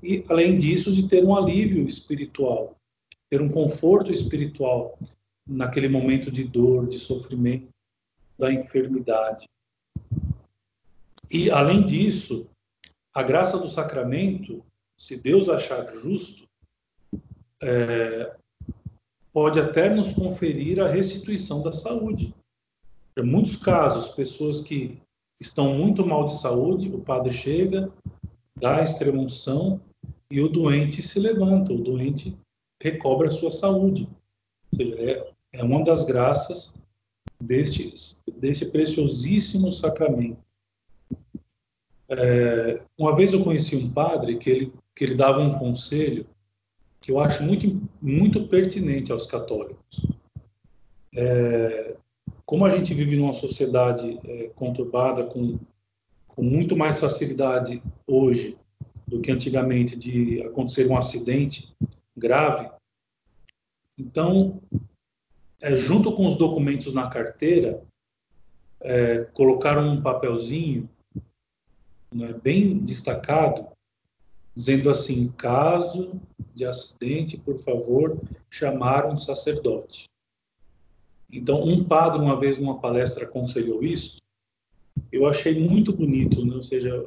[0.00, 2.76] e, além disso, de ter um alívio espiritual,
[3.28, 4.96] ter um conforto espiritual
[5.44, 7.68] naquele momento de dor, de sofrimento,
[8.38, 9.48] da enfermidade.
[11.30, 12.50] E, além disso,
[13.14, 14.64] a graça do sacramento,
[14.98, 16.48] se Deus achar justo,
[17.62, 18.36] é,
[19.32, 22.34] pode até nos conferir a restituição da saúde.
[23.16, 25.00] Em muitos casos, pessoas que
[25.40, 27.92] estão muito mal de saúde, o padre chega,
[28.56, 29.80] dá a extremunção
[30.30, 32.36] e o doente se levanta, o doente
[32.82, 34.08] recobra a sua saúde.
[34.74, 36.74] Seja, é, é uma das graças
[37.40, 37.94] deste,
[38.38, 40.38] deste preciosíssimo sacramento.
[42.08, 46.26] É, uma vez eu conheci um padre que ele, que ele dava um conselho
[47.00, 50.04] que eu acho muito, muito pertinente aos católicos.
[51.14, 51.96] É,
[52.44, 55.58] como a gente vive numa sociedade é, conturbada, com,
[56.28, 58.58] com muito mais facilidade hoje
[59.06, 61.72] do que antigamente de acontecer um acidente
[62.16, 62.70] grave,
[64.00, 64.62] então,
[65.60, 67.82] é, junto com os documentos na carteira,
[68.80, 70.88] é, colocaram um papelzinho
[72.12, 73.68] né, bem destacado,
[74.56, 76.20] dizendo assim: caso
[76.54, 80.04] de acidente, por favor, chamar um sacerdote.
[81.32, 84.18] Então, um padre, uma vez numa palestra, aconselhou isso.
[85.12, 86.56] Eu achei muito bonito, né?
[86.56, 87.06] ou seja,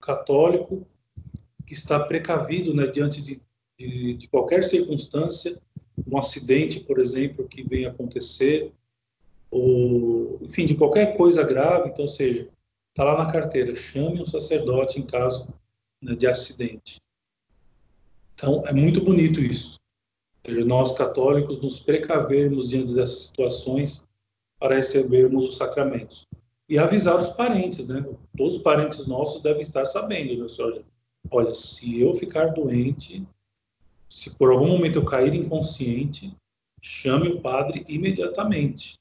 [0.00, 0.86] católico
[1.66, 3.42] que está precavido né, diante de,
[3.78, 5.60] de, de qualquer circunstância,
[6.06, 8.72] um acidente, por exemplo, que venha acontecer,
[9.50, 11.88] ou, enfim, de qualquer coisa grave.
[11.88, 12.48] Então, seja,
[12.90, 15.48] está lá na carteira, chame um sacerdote em caso
[16.02, 17.00] né, de acidente.
[18.34, 19.78] Então, é muito bonito isso.
[20.44, 24.04] Ou seja, nós católicos nos precavermos diante dessas situações
[24.58, 26.26] para recebermos os sacramentos.
[26.68, 28.04] E avisar os parentes, né?
[28.36, 30.82] Todos os parentes nossos devem estar sabendo, né, senhor?
[31.30, 33.26] Olha, se eu ficar doente,
[34.14, 36.32] se por algum momento eu cair inconsciente,
[36.80, 38.96] chame o padre imediatamente.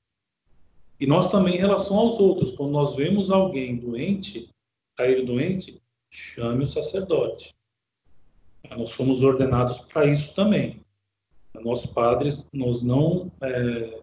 [0.99, 4.49] E nós também, em relação aos outros, quando nós vemos alguém doente,
[4.97, 5.79] cair doente,
[6.11, 7.53] chame o sacerdote.
[8.71, 10.83] Nós fomos ordenados para isso também.
[11.61, 14.01] Nós padres, nós não é,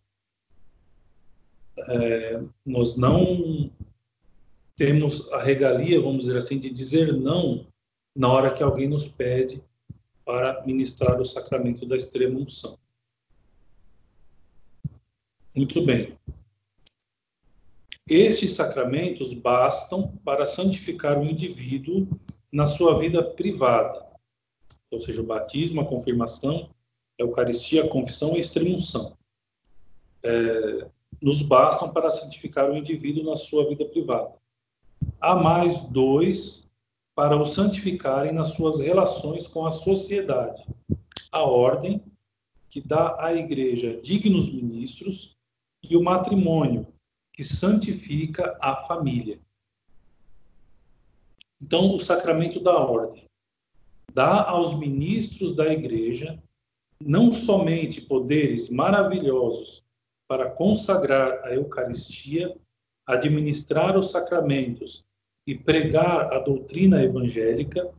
[1.88, 3.68] é, nós não
[4.76, 7.66] temos a regalia, vamos dizer assim, de dizer não
[8.16, 9.61] na hora que alguém nos pede
[10.25, 12.79] para ministrar o sacramento da extrema unção.
[15.55, 16.16] Muito bem.
[18.09, 22.09] Estes sacramentos bastam para santificar o indivíduo
[22.53, 24.05] na sua vida privada,
[24.91, 26.71] ou seja, o batismo, a confirmação,
[27.18, 29.16] a Eucaristia, a confissão e a extremunção.
[30.23, 30.89] É,
[31.23, 34.33] nos bastam para santificar o indivíduo na sua vida privada.
[35.21, 36.70] Há mais dois
[37.21, 40.64] para o santificarem nas suas relações com a sociedade.
[41.31, 42.03] A ordem,
[42.71, 45.37] que dá à igreja dignos ministros,
[45.83, 46.87] e o matrimônio,
[47.31, 49.39] que santifica a família.
[51.61, 53.27] Então, o sacramento da ordem
[54.14, 56.43] dá aos ministros da igreja
[56.99, 59.85] não somente poderes maravilhosos
[60.27, 62.57] para consagrar a Eucaristia,
[63.07, 65.05] administrar os sacramentos
[65.51, 67.92] e pregar a doutrina evangélica,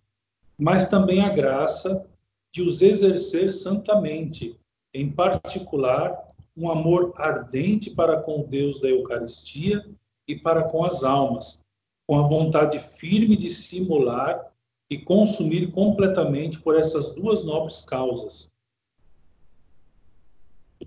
[0.58, 2.08] mas também a graça
[2.50, 4.58] de os exercer santamente,
[4.94, 9.86] em particular, um amor ardente para com o Deus da Eucaristia
[10.26, 11.60] e para com as almas,
[12.08, 14.50] com a vontade firme de se imolar
[14.90, 18.50] e consumir completamente por essas duas nobres causas,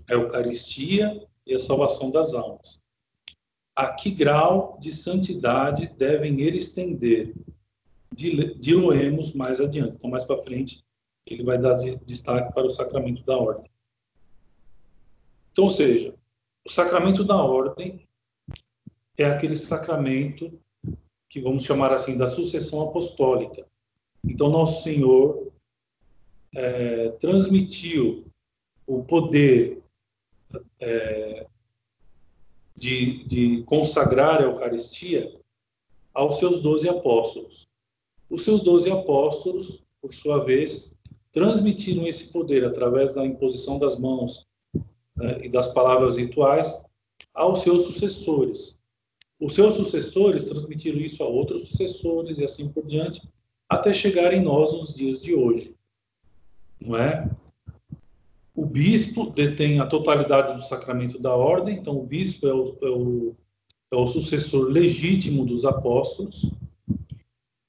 [0.09, 2.79] a Eucaristia e a salvação das almas.
[3.75, 7.33] A que grau de santidade devem eles tender?
[8.13, 9.97] Diloemos mais adiante.
[9.97, 10.83] Então, mais para frente,
[11.25, 13.69] ele vai dar destaque para o sacramento da ordem.
[15.51, 16.15] Então, ou seja,
[16.65, 18.07] o sacramento da ordem
[19.17, 20.59] é aquele sacramento
[21.29, 23.67] que vamos chamar assim da sucessão apostólica.
[24.23, 25.51] Então, Nosso Senhor
[26.53, 28.25] é, transmitiu
[28.87, 29.81] o poder
[30.79, 31.47] é,
[32.75, 35.33] de, de consagrar a Eucaristia
[36.13, 37.67] aos seus doze apóstolos.
[38.29, 40.91] Os seus doze apóstolos, por sua vez,
[41.31, 44.45] transmitiram esse poder através da imposição das mãos
[45.15, 46.83] né, e das palavras rituais
[47.33, 48.77] aos seus sucessores.
[49.39, 53.21] Os seus sucessores transmitiram isso a outros sucessores e assim por diante,
[53.69, 55.75] até chegar em nós nos dias de hoje.
[56.79, 57.29] Não é?
[58.55, 62.89] O bispo detém a totalidade do sacramento da ordem, então o bispo é o, é
[62.89, 63.35] o,
[63.91, 66.49] é o sucessor legítimo dos apóstolos,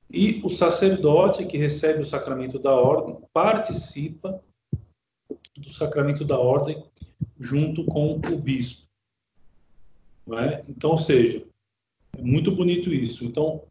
[0.09, 4.41] e o sacerdote que recebe o sacramento da ordem participa
[5.57, 6.83] do sacramento da ordem
[7.39, 8.87] junto com o bispo.
[10.39, 10.63] É?
[10.69, 11.47] Então, ou seja,
[12.17, 13.25] é muito bonito isso.
[13.25, 13.65] Então,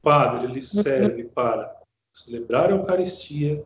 [0.00, 1.82] padre, ele serve para
[2.12, 3.64] celebrar a Eucaristia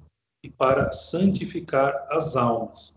[0.48, 2.94] e para santificar as almas.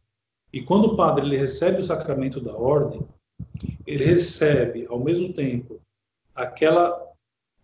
[0.54, 3.06] E quando o padre ele recebe o sacramento da ordem,
[3.86, 5.82] ele recebe ao mesmo tempo
[6.34, 7.12] aquela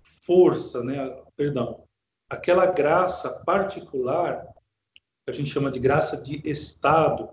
[0.03, 1.83] força, né, perdão,
[2.29, 4.45] aquela graça particular
[5.25, 7.29] que a gente chama de graça de estado.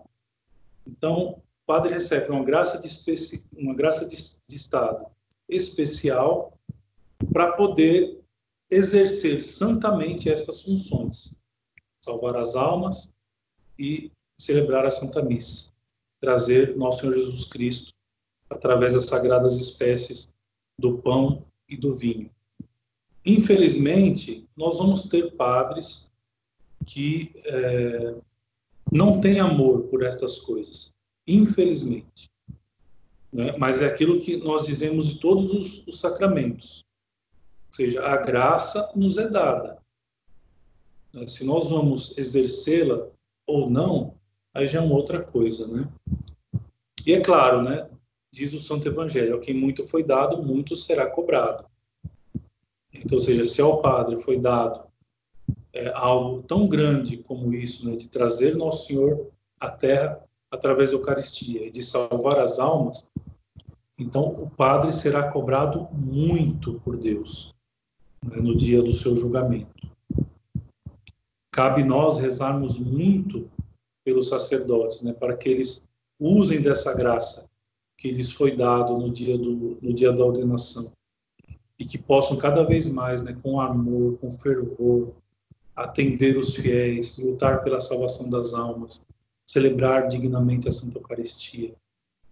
[0.87, 3.45] Então, o padre recebe uma graça de especi...
[3.57, 5.07] uma graça de, de estado
[5.49, 6.57] especial
[7.33, 8.23] para poder
[8.71, 11.37] exercer santamente estas funções,
[12.05, 13.11] salvar as almas
[13.79, 15.73] e celebrar a Santa Missa,
[16.21, 17.93] trazer nosso Senhor Jesus Cristo
[18.51, 20.29] através das sagradas espécies
[20.79, 22.31] do pão e do vinho.
[23.25, 26.11] Infelizmente, nós vamos ter padres
[26.87, 28.15] que é,
[28.93, 30.93] não têm amor por estas coisas.
[31.27, 32.31] Infelizmente.
[33.33, 33.57] Né?
[33.59, 36.85] Mas é aquilo que nós dizemos de todos os, os sacramentos.
[37.69, 39.83] Ou seja, a graça nos é dada.
[41.15, 41.29] Né?
[41.29, 43.07] Se nós vamos exercê-la
[43.47, 44.15] ou não,
[44.53, 45.89] aí já é uma outra coisa, né?
[47.07, 47.89] E é claro, né?
[48.33, 51.67] Diz o Santo Evangelho, quem muito foi dado, muito será cobrado.
[52.93, 54.85] Então, ou seja, se ao Padre foi dado
[55.73, 60.97] é, algo tão grande como isso, né, de trazer Nosso Senhor à Terra através da
[60.97, 63.05] Eucaristia e de salvar as almas,
[63.99, 67.53] então o Padre será cobrado muito por Deus
[68.25, 69.74] né, no dia do seu julgamento.
[71.55, 73.49] Cabe nós rezarmos muito
[74.05, 75.81] pelos sacerdotes, né, para que eles
[76.19, 77.49] usem dessa graça
[77.97, 80.91] que lhes foi dado no dia do no dia da ordenação
[81.79, 85.13] e que possam cada vez mais, né, com amor, com fervor,
[85.77, 89.01] atender os fiéis, lutar pela salvação das almas,
[89.47, 91.73] celebrar dignamente a Santa Eucaristia.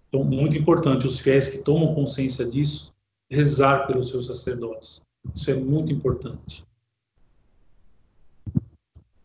[0.09, 2.93] Então, muito importante os fiéis que tomam consciência disso,
[3.31, 5.01] rezar pelos seus sacerdotes.
[5.33, 6.65] Isso é muito importante.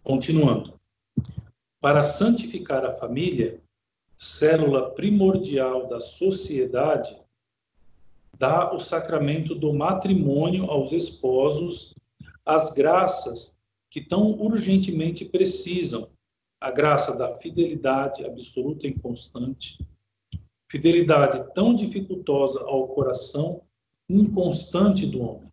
[0.07, 0.79] Continuando.
[1.81, 3.61] Para santificar a família,
[4.15, 7.21] célula primordial da sociedade,
[8.39, 11.93] dá o sacramento do matrimônio aos esposos
[12.45, 13.53] as graças
[13.89, 16.09] que tão urgentemente precisam,
[16.57, 19.85] a graça da fidelidade absoluta e constante,
[20.71, 23.61] fidelidade tão dificultosa ao coração
[24.09, 25.51] inconstante do homem,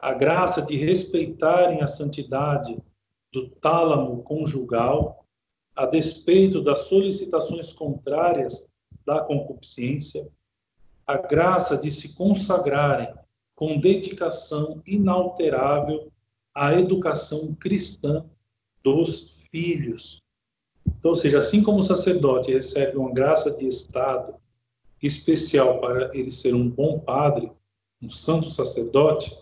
[0.00, 2.76] a graça de respeitarem a santidade
[3.32, 5.24] do tálamo conjugal,
[5.74, 8.66] a despeito das solicitações contrárias
[9.04, 10.28] da concupiscência,
[11.06, 13.12] a graça de se consagrarem
[13.54, 16.10] com dedicação inalterável
[16.54, 18.24] à educação cristã
[18.82, 20.22] dos filhos.
[20.86, 24.34] Então, ou seja, assim como o sacerdote recebe uma graça de Estado
[25.02, 27.50] especial para ele ser um bom padre,
[28.00, 29.38] um santo sacerdote,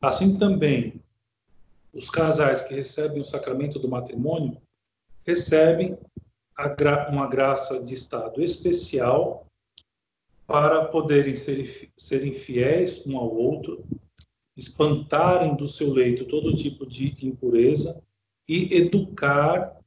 [0.00, 1.02] assim também
[1.92, 4.60] os casais que recebem o sacramento do matrimônio
[5.24, 5.98] recebem
[6.76, 9.46] gra uma graça de estado especial
[10.46, 13.84] para poderem ser, serem fiéis um ao outro,
[14.56, 18.02] espantarem do seu leito todo tipo de impureza
[18.48, 19.78] e educar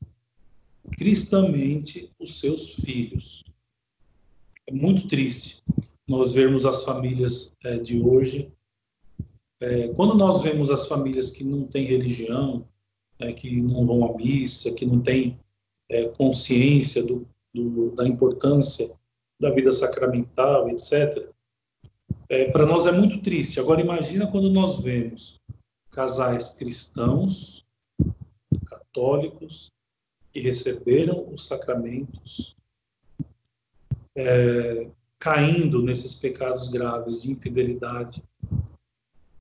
[0.98, 3.44] cristamente os seus filhos.
[4.68, 5.64] É muito triste
[6.08, 8.52] nós vermos as famílias é, de hoje.
[9.62, 12.68] É, quando nós vemos as famílias que não têm religião,
[13.20, 15.40] é, que não vão à missa, que não têm
[15.88, 18.98] é, consciência do, do, da importância
[19.40, 21.30] da vida sacramental, etc.,
[22.28, 23.60] é, para nós é muito triste.
[23.60, 25.40] Agora, imagina quando nós vemos
[25.92, 27.66] casais cristãos,
[28.66, 29.70] católicos,
[30.32, 32.56] que receberam os sacramentos,
[34.16, 34.90] é,
[35.20, 38.24] caindo nesses pecados graves de infidelidade,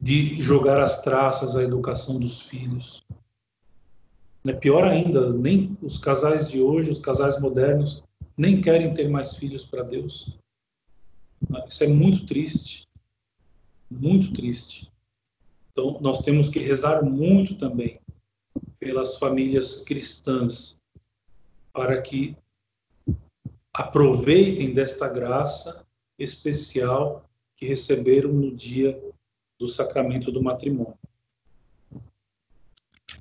[0.00, 3.04] de jogar as traças à educação dos filhos.
[4.46, 8.02] É pior ainda, nem os casais de hoje, os casais modernos,
[8.36, 10.38] nem querem ter mais filhos para Deus.
[11.68, 12.88] Isso é muito triste,
[13.90, 14.90] muito triste.
[15.70, 18.00] Então, nós temos que rezar muito também
[18.78, 20.78] pelas famílias cristãs,
[21.72, 22.34] para que
[23.72, 25.86] aproveitem desta graça
[26.18, 27.24] especial
[27.56, 29.00] que receberam no dia
[29.60, 30.98] do sacramento do matrimônio.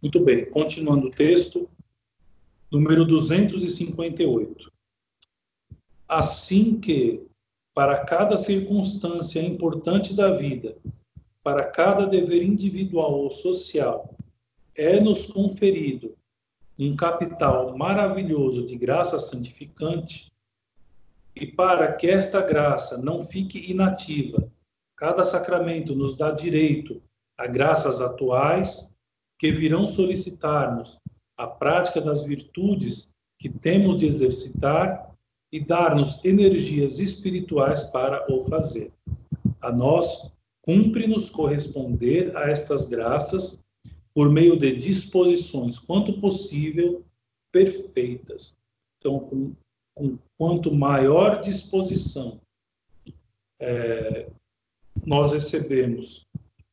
[0.02, 1.70] Muito bem, continuando o texto,
[2.72, 4.72] número 258.
[6.08, 7.28] Assim que,
[7.74, 10.78] para cada circunstância importante da vida,
[11.44, 14.16] para cada dever individual ou social,
[14.76, 16.16] é-nos conferido
[16.80, 20.32] um capital maravilhoso de graça santificante,
[21.36, 24.50] e para que esta graça não fique inativa,
[25.00, 27.02] cada sacramento nos dá direito
[27.38, 28.92] a graças atuais
[29.40, 31.00] que virão solicitar-nos
[31.38, 33.08] a prática das virtudes
[33.40, 35.16] que temos de exercitar
[35.54, 38.92] e dar-nos energias espirituais para o fazer.
[39.62, 40.30] A nós
[40.64, 43.58] cumpre-nos corresponder a estas graças
[44.14, 47.06] por meio de disposições, quanto possível,
[47.54, 48.58] perfeitas.
[48.98, 49.56] Então, com,
[49.96, 52.42] com quanto maior disposição
[53.62, 54.30] é,
[55.06, 56.28] nós recebemos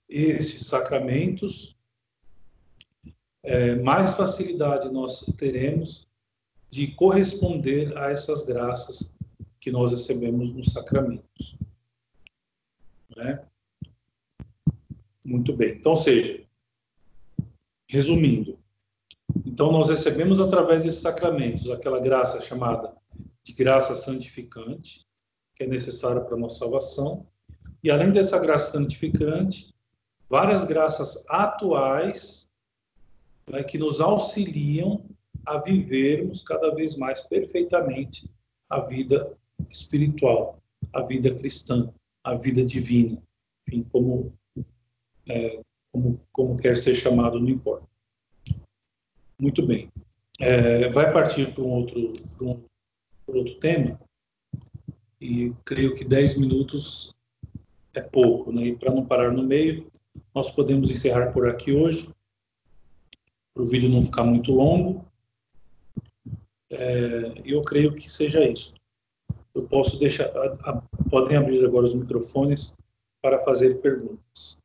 [0.09, 1.77] esses sacramentos,
[3.43, 6.09] é, mais facilidade nós teremos
[6.71, 9.13] de corresponder a essas graças
[9.61, 11.57] que nós recebemos nos sacramentos.
[13.17, 13.45] Né?
[15.25, 15.77] Muito bem.
[15.77, 16.47] Então, seja,
[17.89, 18.59] Resumindo,
[19.45, 22.97] então nós recebemos através desses sacramentos aquela graça chamada
[23.45, 25.07] de graça santificante,
[25.55, 27.29] que é necessária para a nossa salvação,
[27.87, 29.73] e além dessa graça santificante,
[30.29, 32.49] várias graças atuais
[33.49, 35.05] né, que nos auxiliam
[35.47, 38.29] a vivermos cada vez mais perfeitamente
[38.69, 39.39] a vida
[39.71, 40.59] espiritual,
[40.93, 41.89] a vida cristã,
[42.25, 43.23] a vida divina,
[43.69, 44.33] enfim, como
[45.29, 45.61] é,
[45.93, 47.87] como, como quer ser chamado, não importa.
[49.41, 49.93] Muito bem.
[50.41, 52.65] É, vai partir para um outro, para um,
[53.25, 54.01] para outro tema,
[55.21, 57.15] e creio que 10 minutos
[57.97, 58.63] é pouco, né?
[58.63, 59.91] E para não parar no meio,
[60.35, 62.09] nós podemos encerrar por aqui hoje,
[63.55, 65.05] para o vídeo não ficar muito longo.
[66.71, 68.75] É, eu creio que seja isso.
[69.55, 72.75] Eu posso deixar, a, a, podem abrir agora os microfones
[73.23, 74.59] para fazer perguntas.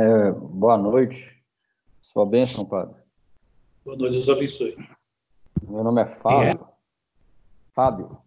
[0.00, 1.28] É, boa noite.
[2.00, 2.94] Sua bênção, padre.
[3.84, 4.78] Boa noite, Deus abençoe.
[5.66, 6.50] Meu nome é Fábio.
[6.50, 6.54] É?
[7.74, 8.18] Fábio.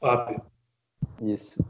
[0.00, 0.40] Fábio.
[1.20, 1.62] Isso.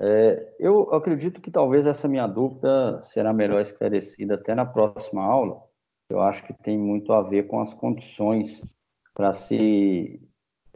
[0.00, 5.62] É, eu acredito que talvez essa minha dúvida será melhor esclarecida até na próxima aula.
[6.10, 8.76] Eu acho que tem muito a ver com as condições
[9.14, 10.20] para se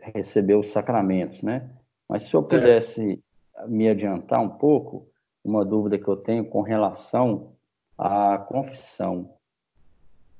[0.00, 1.68] receber os sacramentos, né?
[2.08, 3.20] Mas se eu pudesse
[3.56, 3.66] é.
[3.66, 5.08] me adiantar um pouco,
[5.42, 7.58] uma dúvida que eu tenho com relação
[8.00, 9.34] a confissão.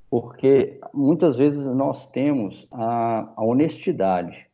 [0.09, 4.49] Porque muitas vezes nós temos a, a honestidade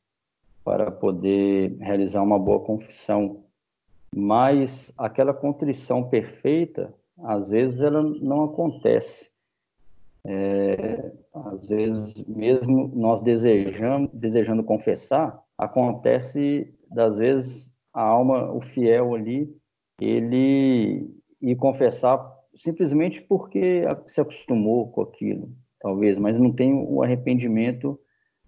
[0.64, 3.44] para poder realizar uma boa confissão,
[4.14, 6.92] mas aquela contrição perfeita,
[7.22, 9.30] às vezes, ela não acontece.
[10.24, 19.14] É, às vezes, mesmo nós desejando, desejando confessar, acontece, das vezes, a alma, o fiel
[19.14, 19.57] ali,
[20.00, 21.09] ele
[21.40, 27.98] ir confessar simplesmente porque se acostumou com aquilo, talvez, mas não tem o arrependimento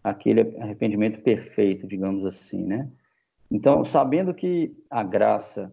[0.02, 2.90] aquele arrependimento perfeito, digamos assim, né?
[3.50, 5.72] Então, sabendo que a graça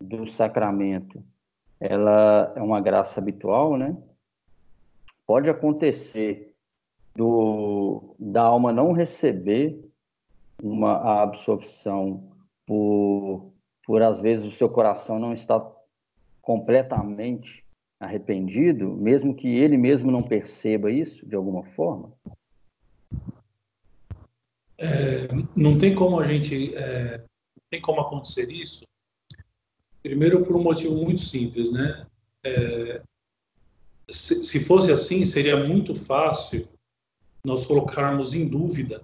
[0.00, 1.22] do sacramento,
[1.80, 3.96] ela é uma graça habitual, né?
[5.26, 6.54] Pode acontecer
[7.14, 9.80] do, da alma não receber
[10.62, 12.30] uma absorção
[12.66, 13.52] por,
[13.84, 15.60] por às vezes o seu coração não está
[16.42, 17.63] completamente
[18.04, 22.12] arrependido, mesmo que ele mesmo não perceba isso de alguma forma?
[24.76, 28.84] É, não tem como a gente, é, não tem como acontecer isso.
[30.02, 32.06] Primeiro por um motivo muito simples, né?
[32.44, 33.02] É,
[34.10, 36.68] se, se fosse assim, seria muito fácil
[37.44, 39.02] nós colocarmos em dúvida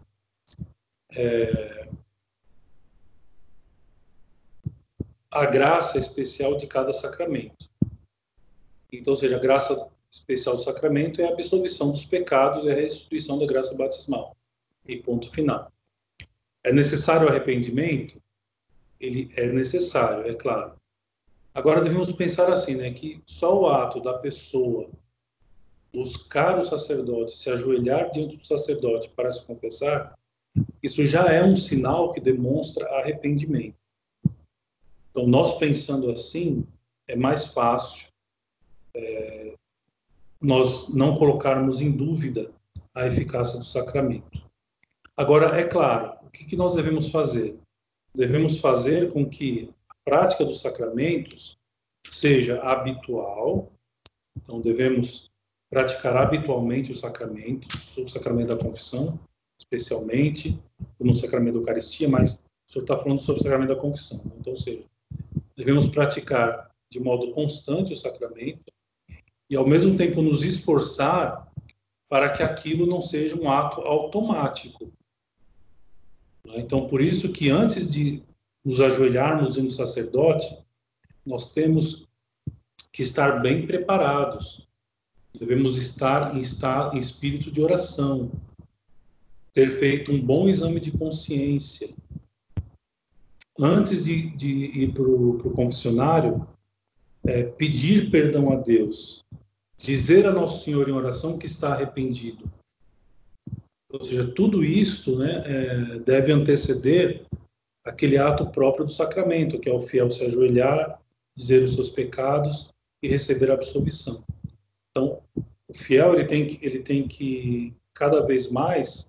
[1.13, 1.89] é,
[5.31, 7.70] a graça especial de cada sacramento.
[8.93, 13.39] Então, seja, a graça especial do sacramento é a absolvição dos pecados e a restituição
[13.39, 14.37] da graça batismal.
[14.87, 15.71] E ponto final.
[16.65, 18.21] É necessário arrependimento?
[18.99, 20.75] Ele é necessário, é claro.
[21.55, 24.91] Agora devemos pensar assim, né, que só o ato da pessoa
[25.93, 30.17] buscar o sacerdote, se ajoelhar diante do sacerdote para se confessar,
[30.83, 33.77] isso já é um sinal que demonstra arrependimento.
[35.11, 36.65] Então, nós pensando assim,
[37.09, 38.10] é mais fácil
[38.95, 39.55] é,
[40.41, 42.51] nós não colocarmos em dúvida
[42.95, 44.43] a eficácia do sacramento.
[45.17, 47.59] Agora, é claro, o que, que nós devemos fazer?
[48.15, 51.59] Devemos fazer com que a prática dos sacramentos
[52.11, 53.71] seja habitual,
[54.37, 55.31] então devemos
[55.69, 57.69] praticar habitualmente o sacramento,
[57.99, 59.21] o sacramento da confissão,
[59.61, 60.61] especialmente,
[60.99, 64.25] no sacramento da Eucaristia, mas o senhor está falando sobre o sacramento da confissão.
[64.39, 64.85] Então, ou seja,
[65.57, 68.73] devemos praticar de modo constante o sacramento
[69.51, 71.53] e, ao mesmo tempo, nos esforçar
[72.09, 74.93] para que aquilo não seja um ato automático.
[76.55, 78.23] Então, por isso que antes de
[78.65, 80.57] nos ajoelharmos diante do sacerdote,
[81.27, 82.09] nós temos
[82.93, 84.69] que estar bem preparados.
[85.39, 88.31] Devemos estar em, estar em espírito de oração,
[89.53, 91.89] ter feito um bom exame de consciência.
[93.59, 96.47] Antes de, de ir para o confessionário,
[97.25, 99.25] é, pedir perdão a Deus,
[99.81, 102.51] dizer a Nosso Senhor em oração que está arrependido.
[103.91, 107.25] Ou seja, tudo isso né, é, deve anteceder
[107.85, 111.01] aquele ato próprio do sacramento, que é o fiel se ajoelhar,
[111.37, 112.71] dizer os seus pecados
[113.03, 114.23] e receber a absolvição.
[114.91, 115.21] Então,
[115.67, 119.09] o fiel ele tem que, ele tem que cada vez mais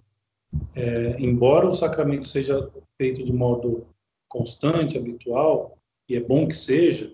[0.75, 3.87] é, embora o sacramento seja feito de modo
[4.27, 5.77] constante, habitual,
[6.09, 7.13] e é bom que seja,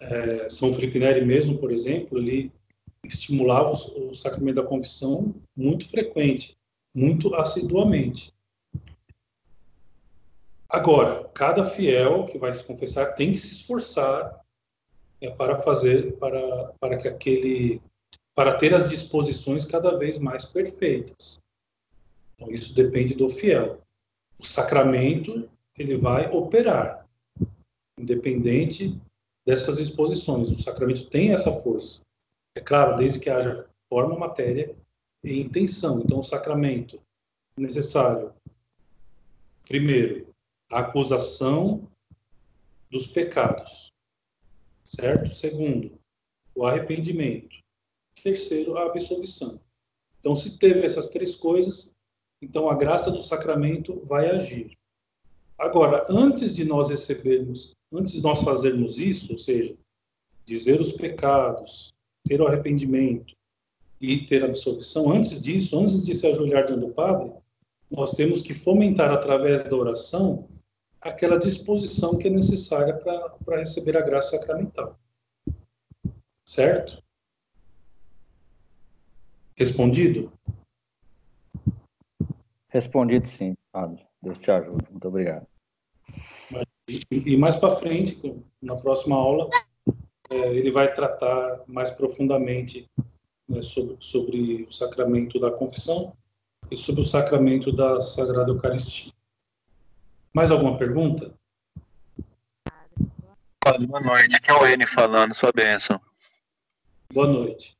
[0.00, 2.52] é, São Felipe Neri mesmo, por exemplo, ele
[3.04, 6.56] estimulava o, o sacramento da confissão muito frequente,
[6.94, 8.32] muito assiduamente.
[10.68, 14.44] Agora, cada fiel que vai se confessar tem que se esforçar
[15.20, 17.80] é, para fazer, para, para que aquele,
[18.34, 21.40] para ter as disposições cada vez mais perfeitas.
[22.34, 23.80] Então, isso depende do fiel.
[24.38, 27.06] O sacramento, ele vai operar,
[27.98, 29.00] independente
[29.46, 30.50] dessas exposições.
[30.50, 32.02] O sacramento tem essa força.
[32.56, 34.76] É claro, desde que haja forma, matéria
[35.22, 36.00] e intenção.
[36.00, 37.00] Então, o sacramento
[37.56, 38.34] necessário,
[39.62, 40.34] primeiro,
[40.70, 41.88] a acusação
[42.90, 43.92] dos pecados,
[44.84, 45.30] certo?
[45.30, 45.98] Segundo,
[46.54, 47.56] o arrependimento.
[48.22, 49.60] Terceiro, a absolvição.
[50.18, 51.94] Então, se teve essas três coisas,
[52.42, 54.76] então, a graça do sacramento vai agir.
[55.58, 59.76] Agora, antes de nós recebermos, antes de nós fazermos isso, ou seja,
[60.44, 61.94] dizer os pecados,
[62.24, 63.34] ter o arrependimento
[64.00, 67.32] e ter a absolvição, antes disso, antes de se ajoelhar diante do Padre,
[67.90, 70.48] nós temos que fomentar através da oração
[71.00, 74.98] aquela disposição que é necessária para receber a graça sacramental.
[76.44, 77.02] Certo?
[79.56, 80.32] Respondido?
[82.68, 84.05] Respondido sim, Padre.
[84.26, 84.84] Deus te ajude.
[84.90, 85.46] Muito obrigado.
[87.10, 88.20] E, mais para frente,
[88.60, 89.48] na próxima aula,
[90.28, 92.90] é, ele vai tratar mais profundamente
[93.48, 96.16] né, sobre, sobre o sacramento da confissão
[96.70, 99.12] e sobre o sacramento da Sagrada Eucaristia.
[100.34, 101.32] Mais alguma pergunta?
[103.88, 106.00] Boa noite, aqui é o N falando, sua bênção.
[107.12, 107.76] Boa noite.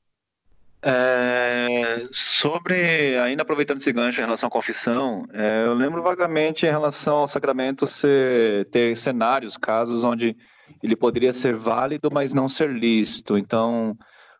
[0.89, 6.71] É, sobre, ainda aproveitando esse gancho em relação à confissão, é, eu lembro vagamente em
[6.71, 10.37] relação ao sacramento ser, ter cenários, casos onde
[10.81, 13.37] ele poderia ser válido, mas não ser lícito.
[13.37, 13.97] Então,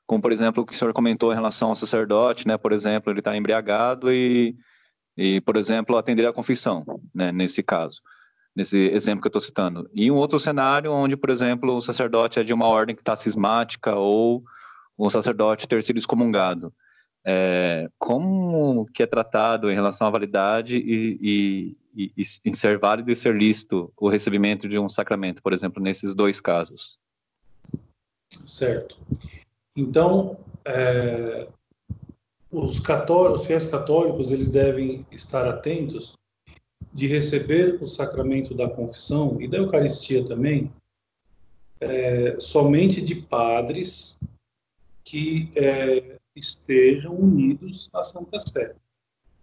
[0.07, 2.57] como por exemplo o que o senhor comentou em relação ao sacerdote, né?
[2.57, 4.55] Por exemplo, ele está embriagado e
[5.17, 6.85] e, por exemplo, atender à confissão,
[7.15, 8.01] né, nesse caso,
[8.55, 9.89] nesse exemplo que eu estou citando.
[9.95, 13.17] E um outro cenário onde, por exemplo, o sacerdote é de uma ordem que está
[13.17, 14.45] cismática ou
[14.97, 16.73] o sacerdote ter sido excomungado.
[17.25, 23.11] É, como que é tratado em relação à validade e, e, e, em ser válido
[23.11, 26.97] e ser lícito o recebimento de um sacramento, por exemplo, nesses dois casos?
[28.47, 28.97] Certo.
[29.77, 31.49] Então, é,
[32.51, 36.15] os, católicos, os fiéis católicos eles devem estar atentos
[36.93, 40.73] de receber o sacramento da confissão e da Eucaristia também
[41.81, 44.17] é, somente de padres
[45.07, 48.75] que é, estejam unidos à Santa Sé.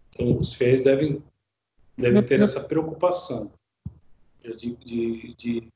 [0.09, 1.23] Então, os fiéis devem,
[1.97, 3.51] devem ter essa preocupação
[4.43, 5.67] de, de, de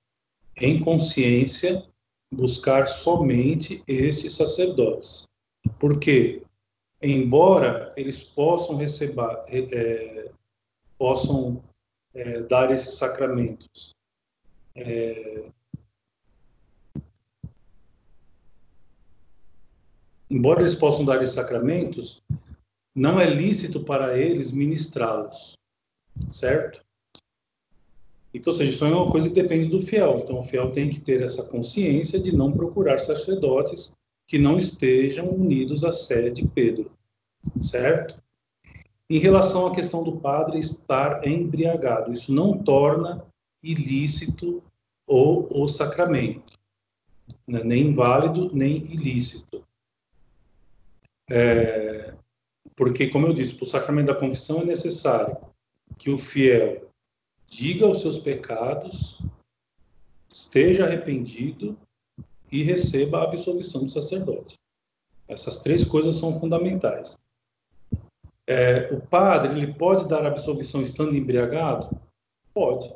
[0.57, 1.87] em consciência,
[2.31, 5.23] buscar somente estes sacerdotes.
[5.79, 6.43] Porque
[7.01, 10.31] embora eles possam receber, é,
[10.97, 11.63] possam
[12.13, 13.95] é, dar esses sacramentos,
[14.75, 15.49] é,
[20.29, 22.21] embora eles possam dar esses sacramentos,
[22.95, 25.53] não é lícito para eles ministrá-los,
[26.31, 26.81] certo?
[28.33, 30.19] Então, ou seja, isso é uma coisa que depende do fiel.
[30.19, 33.91] Então, o fiel tem que ter essa consciência de não procurar sacerdotes
[34.27, 36.91] que não estejam unidos à sé de Pedro,
[37.61, 38.21] certo?
[39.09, 43.25] Em relação à questão do padre estar embriagado, isso não torna
[43.63, 44.61] ilícito
[45.07, 46.59] o, o sacramento,
[47.47, 47.63] né?
[47.63, 49.65] nem válido, nem ilícito.
[51.29, 52.13] É,
[52.75, 55.37] porque, como eu disse, para o sacramento da confissão é necessário
[55.97, 56.89] que o fiel
[57.47, 59.19] diga os seus pecados,
[60.31, 61.77] esteja arrependido
[62.51, 64.55] e receba a absolvição do sacerdote.
[65.27, 67.17] Essas três coisas são fundamentais.
[68.45, 71.99] É, o padre ele pode dar absolvição estando embriagado?
[72.53, 72.93] Pode,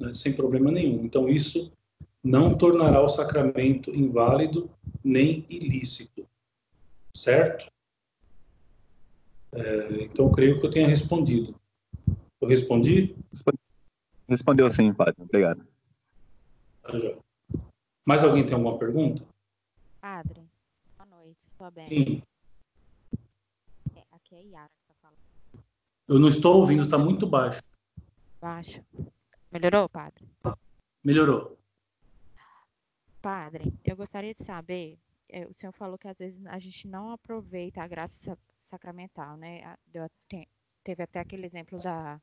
[0.00, 1.04] né, sem problema nenhum.
[1.04, 1.72] Então isso
[2.24, 4.68] não tornará o sacramento inválido
[5.04, 6.26] nem ilícito,
[7.14, 7.70] certo?
[9.52, 11.54] É, então creio que eu tenha respondido.
[12.40, 13.14] Eu respondi?
[14.28, 15.14] Respondeu sim, padre.
[15.18, 15.66] Obrigado.
[16.82, 16.92] Tá,
[18.04, 19.24] mais alguém tem alguma pergunta?
[20.00, 20.42] Padre,
[20.96, 21.88] boa noite, estou bem.
[21.88, 22.22] Sim.
[23.94, 25.64] É, aqui é a Yara que está falando.
[26.08, 27.60] Eu não estou ouvindo, está muito baixo.
[28.40, 28.84] Baixo.
[29.52, 30.28] Melhorou, padre?
[31.04, 31.56] Melhorou.
[33.20, 34.98] Padre, eu gostaria de saber,
[35.32, 39.76] é, o senhor falou que às vezes a gente não aproveita a graça sacramental, né?
[39.86, 40.46] Deu, tem,
[40.84, 42.20] teve até aquele exemplo da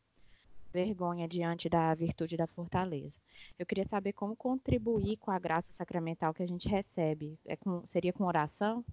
[0.71, 3.15] vergonha diante da virtude da fortaleza.
[3.57, 7.39] Eu queria saber como contribuir com a graça sacramental que a gente recebe.
[7.45, 8.85] É com, seria com oração?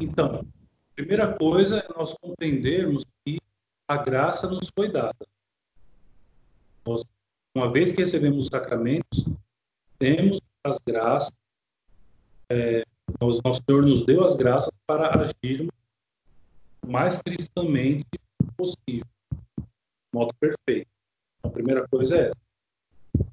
[0.00, 0.46] Então,
[0.94, 3.38] primeira coisa é nós compreendermos que
[3.86, 5.26] a graça nos foi dada.
[6.86, 7.04] Nós,
[7.54, 9.26] uma vez que recebemos os sacramentos,
[9.98, 11.32] temos as graças,
[12.50, 12.82] é,
[13.20, 15.72] nosso Senhor nos deu as graças para agirmos
[16.86, 18.06] mais cristamente
[18.56, 19.06] possível,
[19.58, 19.64] de
[20.14, 20.88] modo perfeito.
[21.42, 23.28] A primeira coisa é essa.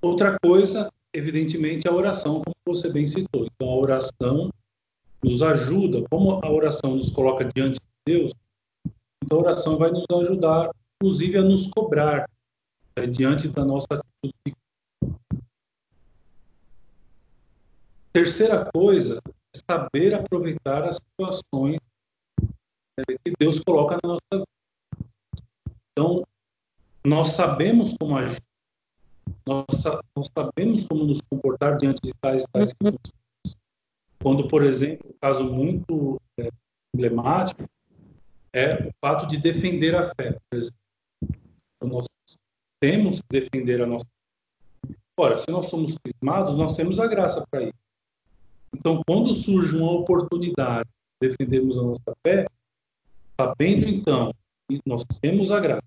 [0.00, 3.46] Outra coisa, evidentemente, é a oração, como você bem citou.
[3.46, 4.50] Então, a oração
[5.22, 8.32] nos ajuda, como a oração nos coloca diante de Deus,
[9.22, 12.28] então a oração vai nos ajudar, inclusive, a nos cobrar
[12.98, 14.61] né, diante da nossa atitude.
[18.12, 19.22] Terceira coisa
[19.68, 21.78] saber aproveitar as situações
[23.24, 24.44] que Deus coloca na nossa vida.
[25.92, 26.22] Então,
[27.04, 28.40] nós sabemos como agir,
[29.46, 29.66] nós,
[30.16, 33.12] nós sabemos como nos comportar diante de tais, tais circunstâncias.
[34.22, 36.48] Quando, por exemplo, um caso muito é,
[36.94, 37.64] emblemático
[38.52, 40.38] é o fato de defender a fé.
[40.52, 42.06] Então, nós
[42.80, 44.94] temos que defender a nossa fé.
[45.18, 47.82] Ora, se nós somos crismados, nós temos a graça para isso.
[48.74, 50.88] Então, quando surge uma oportunidade
[51.20, 52.46] de defendermos a nossa fé,
[53.42, 54.32] Sabendo então
[54.68, 55.82] que nós temos a graça,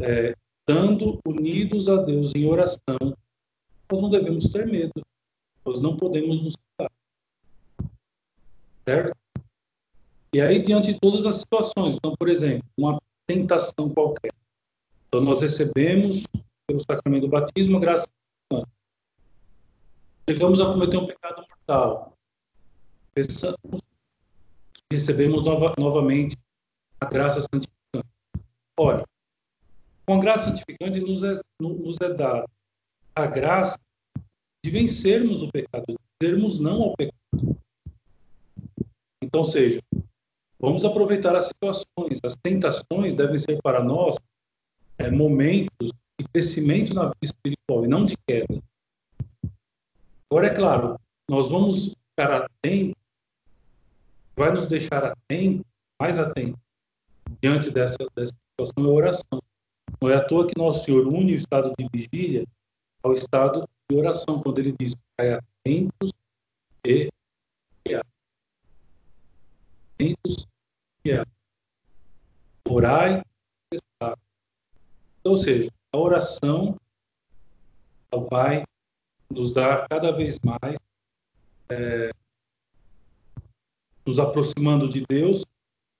[0.00, 3.16] é, estando unidos a Deus em oração,
[3.90, 4.92] nós não devemos ter medo,
[5.64, 6.92] nós não podemos nos curar.
[8.86, 9.16] Certo?
[10.34, 14.34] E aí, diante de todas as situações, então, por exemplo, uma tentação qualquer.
[15.08, 16.24] Então, nós recebemos,
[16.66, 18.06] pelo sacramento do batismo, graça
[18.52, 18.68] a Deus.
[20.28, 22.12] Chegamos a cometer um pecado mortal.
[23.14, 23.56] Pensamos
[24.92, 26.36] recebemos nova, novamente
[27.00, 28.08] a graça santificante.
[28.78, 29.04] Ora,
[30.06, 32.46] com a graça santificante nos é, nos é dada
[33.14, 33.78] a graça
[34.62, 37.16] de vencermos o pecado, de dizermos não ao pecado.
[39.22, 39.80] Então, seja,
[40.60, 42.20] vamos aproveitar as situações.
[42.22, 44.16] As tentações devem ser para nós
[44.98, 48.62] é, momentos de crescimento na vida espiritual e não de queda.
[50.30, 51.00] Agora, é claro,
[51.30, 53.00] nós vamos ficar atentos,
[54.34, 55.64] vai nos deixar atentos,
[56.00, 56.60] mais atentos,
[57.40, 59.40] diante dessa, dessa situação é oração.
[60.00, 62.44] Não é à toa que Nosso Senhor une o estado de vigília
[63.02, 66.10] ao estado de oração, quando ele diz: Pai, atentos
[66.84, 67.08] e
[69.94, 70.46] atentos
[71.04, 71.12] e
[72.68, 73.22] orai
[73.72, 73.78] e.
[75.20, 76.76] Então, ou seja, a oração
[78.28, 78.64] vai
[79.30, 80.76] nos dar cada vez mais,
[81.70, 82.10] é,
[84.06, 85.44] nos aproximando de Deus,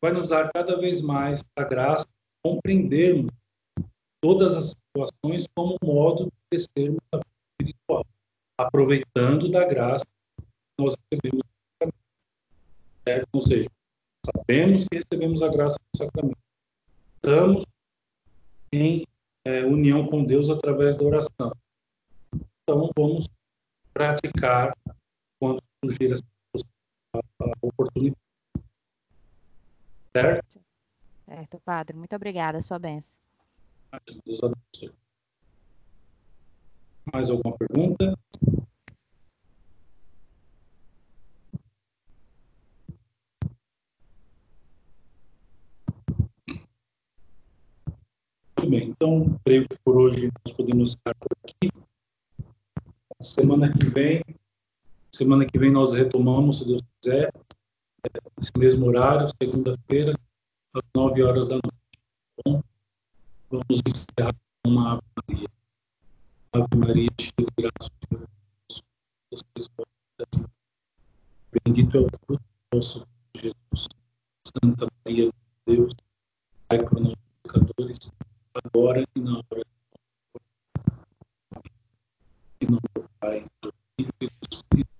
[0.03, 3.31] vai nos dar cada vez mais a graça de compreendermos
[4.20, 8.07] todas as situações como modo de crescermos na vida espiritual,
[8.59, 10.05] aproveitando da graça
[10.37, 10.45] que
[10.79, 11.43] nós recebemos
[13.07, 13.29] certo?
[13.33, 13.68] Ou seja,
[14.24, 16.39] sabemos que recebemos a graça do sacramento.
[17.16, 17.64] Estamos
[18.72, 19.05] em
[19.45, 21.53] é, união com Deus através da oração.
[22.69, 23.29] Então, vamos
[23.95, 24.77] praticar
[25.39, 26.25] quando surgir essa
[27.62, 28.17] oportunidade.
[30.17, 30.45] Certo?
[31.27, 31.97] Certo, Padre.
[31.97, 32.61] Muito obrigada.
[32.62, 33.17] Sua benção.
[34.25, 34.93] Deus abençoe.
[37.14, 38.19] Mais alguma pergunta?
[48.59, 51.71] Muito bem, então, creio que por hoje nós podemos estar por aqui.
[53.27, 54.22] Semana que vem,
[55.12, 57.33] semana que vem nós retomamos, se Deus quiser,
[58.39, 60.16] nesse mesmo horário, segunda-feira,
[60.72, 61.99] às nove horas da noite.
[62.45, 62.62] Bom,
[63.51, 65.49] vamos encerrar com uma Ave Maria.
[66.53, 67.91] Ave Maria, cheia de graça,
[71.64, 73.01] Bendito é o fruto do nosso
[73.37, 73.89] Jesus.
[74.62, 75.31] Santa Maria,
[75.66, 75.93] Deus,
[76.68, 77.99] Pai para nós pecadores,
[78.55, 79.76] agora e na hora de
[82.61, 84.95] em nome do Pai, do Filho e do Espírito